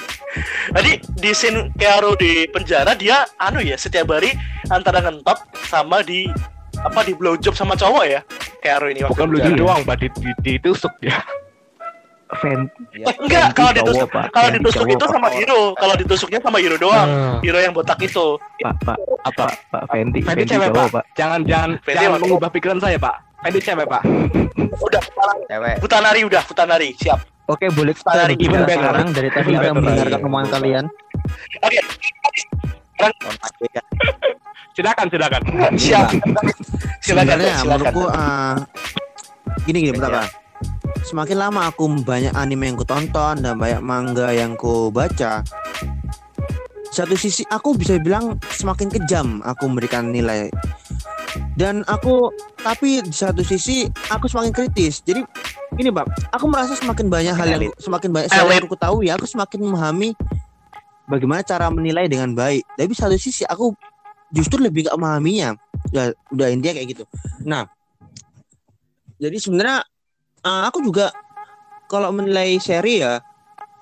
[0.71, 4.37] jadi di scene Kearo di penjara dia anu ya setiap hari
[4.69, 6.29] antara ngentop sama di
[6.77, 8.21] apa di blowjob sama cowok ya
[8.61, 9.57] Kearo ini waktu Bukan di penjara.
[9.57, 9.97] doang, Pak.
[9.99, 11.17] Di, di, ditusuk ya.
[12.39, 12.61] Fan
[12.93, 14.25] Ya, Eh, enggak kalau ditusuk cowok, Pak.
[14.31, 15.13] kalau Fenty ditusuk cowok, itu Pak.
[15.13, 17.37] sama hero kalau ditusuknya sama hero doang Hmm.
[17.41, 18.27] hero yang botak itu
[18.59, 19.45] Pak Pak Apa?
[19.45, 20.93] Pak Pak Fenty Fenty cewek, cowok Pak.
[20.93, 21.05] Pak.
[21.15, 23.15] Jangan jangan Fenty jangan mengubah pikiran saya, Pak.
[23.39, 24.03] Fenty cewek, Pak.
[24.77, 25.03] udah
[25.47, 27.95] cewek Futanari udah Futanari siap Oke, boleh
[28.41, 28.83] even better.
[28.83, 30.85] sekarang dari tadi kita mendengarkan omongan kalian.
[31.57, 31.79] oke
[34.73, 35.43] Silakan, silakan.
[35.75, 36.07] siap
[37.01, 38.55] silakan Sebenarnya silakan menurutku eh,
[39.65, 40.27] gini gini bentar Kak.
[41.07, 45.47] Semakin lama aku banyak anime yang ku tonton dan banyak manga yang ku baca,
[46.91, 50.51] satu sisi aku bisa bilang semakin kejam aku memberikan nilai.
[51.55, 52.33] Dan aku
[52.65, 55.05] tapi di satu sisi aku semakin kritis.
[55.05, 55.23] Jadi
[55.77, 59.29] ini Pak, aku merasa semakin banyak hal yang semakin banyak hal yang aku ketahui, aku
[59.29, 60.11] semakin memahami
[61.07, 62.65] bagaimana cara menilai dengan baik.
[62.75, 63.77] Tapi satu sisi aku
[64.35, 65.55] justru lebih gak memahaminya.
[65.93, 67.05] Udah, udah intinya kayak gitu.
[67.47, 67.69] Nah,
[69.21, 69.87] jadi sebenarnya
[70.47, 71.11] eh, aku juga
[71.91, 73.23] kalau menilai seri ya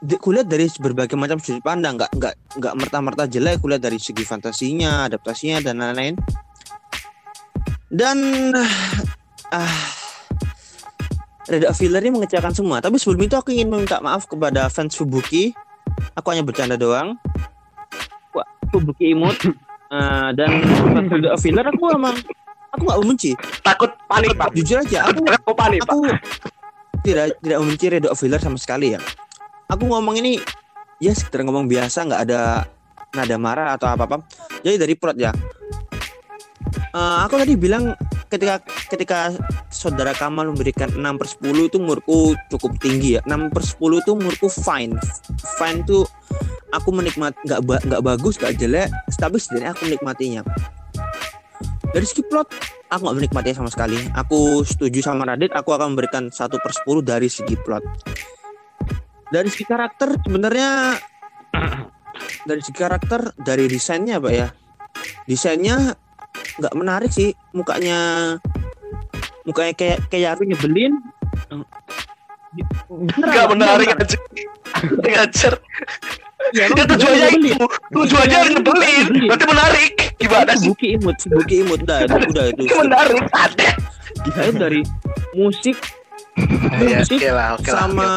[0.04, 1.96] kulihat dari berbagai macam sudut pandang.
[1.96, 6.14] Nggak nggak nggak merta-merta jelek kulihat dari segi fantasinya adaptasinya dan lain-lain.
[7.88, 8.18] Dan
[9.54, 9.76] ah
[11.48, 12.84] rada fillernya mengecewakan semua.
[12.84, 15.56] Tapi sebelum itu aku ingin meminta maaf kepada fans Fubuki.
[16.18, 17.16] Aku hanya bercanda doang.
[18.36, 19.36] Wah, Fubuki imut.
[19.88, 20.60] Eh, dan
[20.92, 22.16] fans rada filler aku emang
[22.74, 23.30] aku nggak membenci
[23.62, 24.50] takut panik pak.
[24.52, 25.96] Jujur aja aku Kok panik, Pak?
[27.04, 29.00] Tidak tidak membenci Redo Filler sama sekali ya.
[29.68, 30.40] Aku ngomong ini
[30.98, 32.64] ya sekedar ngomong biasa nggak ada
[33.12, 34.16] nada marah atau apa apa.
[34.64, 35.30] Jadi dari plot ya.
[36.94, 37.92] Eh, aku tadi bilang
[38.32, 39.18] ketika ketika
[39.68, 43.20] saudara Kamal memberikan 6 per 10 itu menurutku cukup tinggi ya.
[43.28, 44.96] 6 per 10 itu menurutku fine.
[45.60, 46.08] Fine tuh
[46.72, 48.88] aku menikmati nggak ba- nggak bagus nggak jelek
[49.20, 50.42] tapi setidaknya aku menikmatinya.
[51.94, 52.48] Dari segi plot
[52.90, 53.94] aku nggak menikmatinya sama sekali.
[54.18, 55.54] Aku setuju sama Radit.
[55.54, 57.84] Aku akan memberikan satu per 10 dari segi plot.
[59.30, 60.98] Dari segi karakter sebenarnya
[62.50, 64.48] dari segi karakter dari desainnya pak ya.
[65.30, 65.94] Desainnya
[66.58, 67.30] nggak menarik sih.
[67.54, 68.34] Mukanya
[69.46, 70.98] mukanya kayak kayak aku nyebelin.
[72.90, 74.18] Nggak menarik aja
[74.82, 75.54] ngajar
[76.52, 77.66] Iya, itu emang tujuannya itu.
[77.94, 79.04] tujuannya Nyebelin.
[79.08, 79.92] nyebelin berarti menarik.
[80.20, 80.68] Gimana sih?
[80.68, 81.78] Buki imut, buki imut.
[81.88, 82.62] Udah udah itu.
[82.68, 83.22] menarik.
[83.32, 83.70] Ada.
[84.28, 84.80] Desain dari
[85.32, 85.76] musik.
[86.82, 88.08] Ya musik oke lah oke lah sama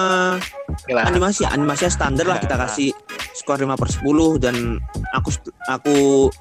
[0.73, 1.03] oke lah.
[1.05, 1.45] Animasi.
[1.45, 2.89] Animasinya standar lah kita kasih
[3.37, 4.55] skor 5 per 10 dan
[5.13, 5.29] aku
[5.69, 5.95] aku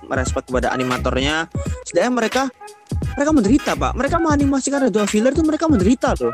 [0.09, 1.47] merespek kepada animatornya.
[1.85, 2.43] Sedangkan mereka
[3.15, 3.93] mereka menderita pak.
[3.93, 6.33] Mereka menganimasikan Red Filler itu mereka menderita loh.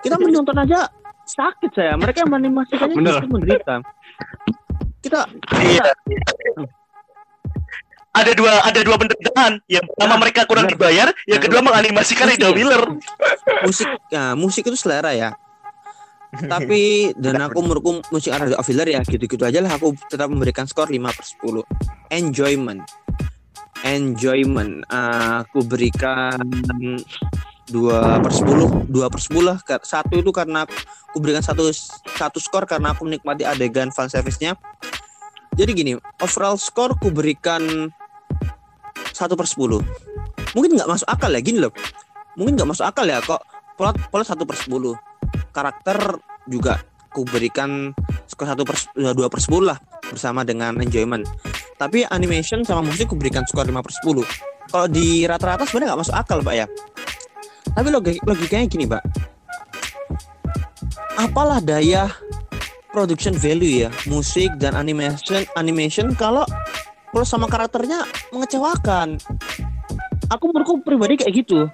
[0.00, 0.88] Kita menonton aja
[1.34, 3.10] sakit saya mereka yang menganimasikannya Bener.
[3.18, 3.74] justru menderita
[5.04, 5.20] kita
[5.60, 5.84] Iya.
[8.14, 9.58] Ada dua ada dua penderitaan.
[9.66, 10.78] Yang pertama mereka kurang benar.
[10.78, 12.48] dibayar, yang kedua menganimasikan ya?
[12.54, 12.82] Wheeler.
[13.66, 15.30] musik ya musik itu selera ya
[16.52, 20.90] tapi dan aku menurutku musik Radio Filler ya gitu-gitu aja lah aku tetap memberikan skor
[20.90, 21.62] 5 per 10
[22.12, 22.80] enjoyment
[23.84, 26.40] enjoyment Ah, aku berikan
[27.70, 29.56] 2 per 10 2 per 10 lah.
[29.64, 30.68] Kar- satu itu karena
[31.08, 31.70] aku berikan satu
[32.16, 34.58] satu skor karena aku menikmati adegan fan service-nya.
[35.54, 37.88] Jadi gini overall skor aku berikan
[39.14, 39.80] 1 per 10
[40.54, 41.72] mungkin nggak masuk akal ya gini loh.
[42.34, 43.40] Mungkin nggak masuk akal ya kok
[43.78, 45.98] plot plot 1 per 10 karakter
[46.50, 47.94] juga aku berikan
[48.26, 49.78] skor 1 per 2 per 10 lah
[50.10, 51.24] bersama dengan enjoyment.
[51.74, 56.02] Tapi animation sama musik aku berikan skor 5 per 10 kalau di rata-rata sebenarnya nggak
[56.02, 56.66] masuk akal pak ya
[57.72, 59.02] Tapi logik logikanya gini, Pak.
[61.16, 62.12] Apalah daya
[62.92, 66.44] production value ya, musik dan animation animation kalau
[67.14, 68.04] kalau sama karakternya
[68.34, 69.16] mengecewakan.
[70.34, 71.70] Aku menurutku pribadi kayak gitu.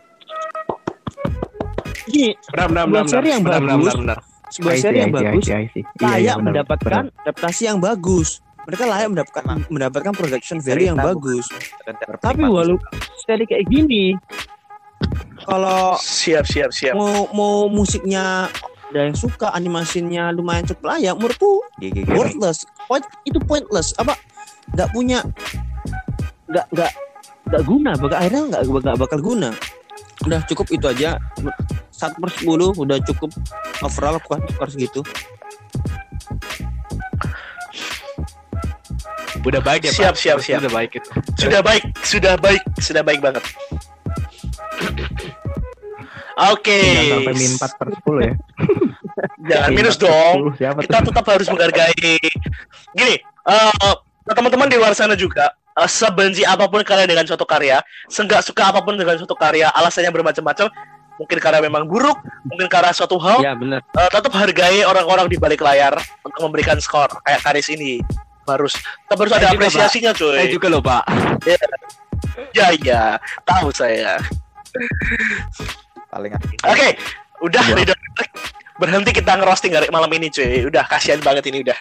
[2.10, 4.18] Gini, Benar benar Buat seri yang benar, benar, bagus, benar, benar.
[4.50, 5.44] sebuah seri yang bagus.
[5.46, 8.28] Iya, layak iya, benar, mendapatkan adaptasi yang bagus.
[8.66, 11.46] Mereka layak mendapatkan mendapatkan production value yang bagus.
[12.20, 12.84] Tapi walaupun
[13.24, 14.12] seri kayak gini,
[15.46, 16.94] kalau Siap, siap, siap.
[16.94, 18.48] mau mau musiknya
[18.90, 21.62] ada yang suka animasinya lumayan cukup layak menurutku
[22.10, 24.18] worthless point itu pointless apa
[24.74, 25.22] nggak punya
[26.50, 26.92] nggak nggak
[27.46, 29.50] nggak guna bakal akhirnya nggak nggak bakal guna
[30.26, 31.16] udah cukup itu aja
[31.94, 33.30] satu per sepuluh udah cukup
[33.80, 35.00] overall aku harus gitu
[39.40, 40.20] Udah baik ya, Siap, Pak.
[40.20, 40.60] siap, siap.
[40.60, 41.08] Udah baik itu.
[41.40, 43.40] Sudah baik, sudah baik, sudah baik banget.
[46.48, 46.80] Oke.
[46.80, 48.32] Jangan sampai min 4 per 10 ya.
[49.50, 50.34] Jangan Min minus 4 per dong.
[50.56, 51.06] 10, Siapa Kita tuh?
[51.12, 52.16] tetap harus menghargai.
[52.96, 53.94] Gini, eh
[54.30, 58.72] teman-teman di luar sana juga eh, sebenci apa pun kalian dengan suatu karya, seenggak suka
[58.72, 60.72] apa pun dengan suatu karya, alasannya bermacam-macam.
[61.20, 62.16] Mungkin karena memang buruk,
[62.48, 65.92] mungkin karena suatu hal, ya benar eh, tetap hargai orang-orang di balik layar
[66.24, 68.00] untuk memberikan skor kayak Karis ini.
[68.48, 68.72] Harus
[69.04, 70.48] tetap harus ada Saya juga, apresiasinya, Saya cuy.
[70.48, 71.04] juga loh, Pak.
[72.56, 73.02] Ya, ya,
[73.44, 74.16] tahu saya.
[76.10, 76.34] Paling
[76.66, 76.88] Oke,
[77.40, 77.78] udah Wah.
[77.78, 77.94] Ridho.
[78.80, 80.64] berhenti kita ngerosting hari malam ini cuy.
[80.66, 81.76] Udah kasihan banget ini udah.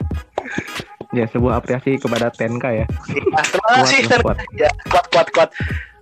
[1.16, 2.86] Ya, sebuah apresiasi kepada TNK ya.
[3.34, 4.38] Nah, terima kasih kuat, kuat.
[4.54, 5.50] ya kuat kuat kuat.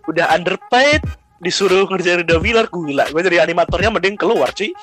[0.09, 1.05] Udah underpaid
[1.39, 3.05] disuruh ngerjain Ridho Wheeler gila.
[3.13, 4.73] Gue jadi animatornya mending keluar cuy.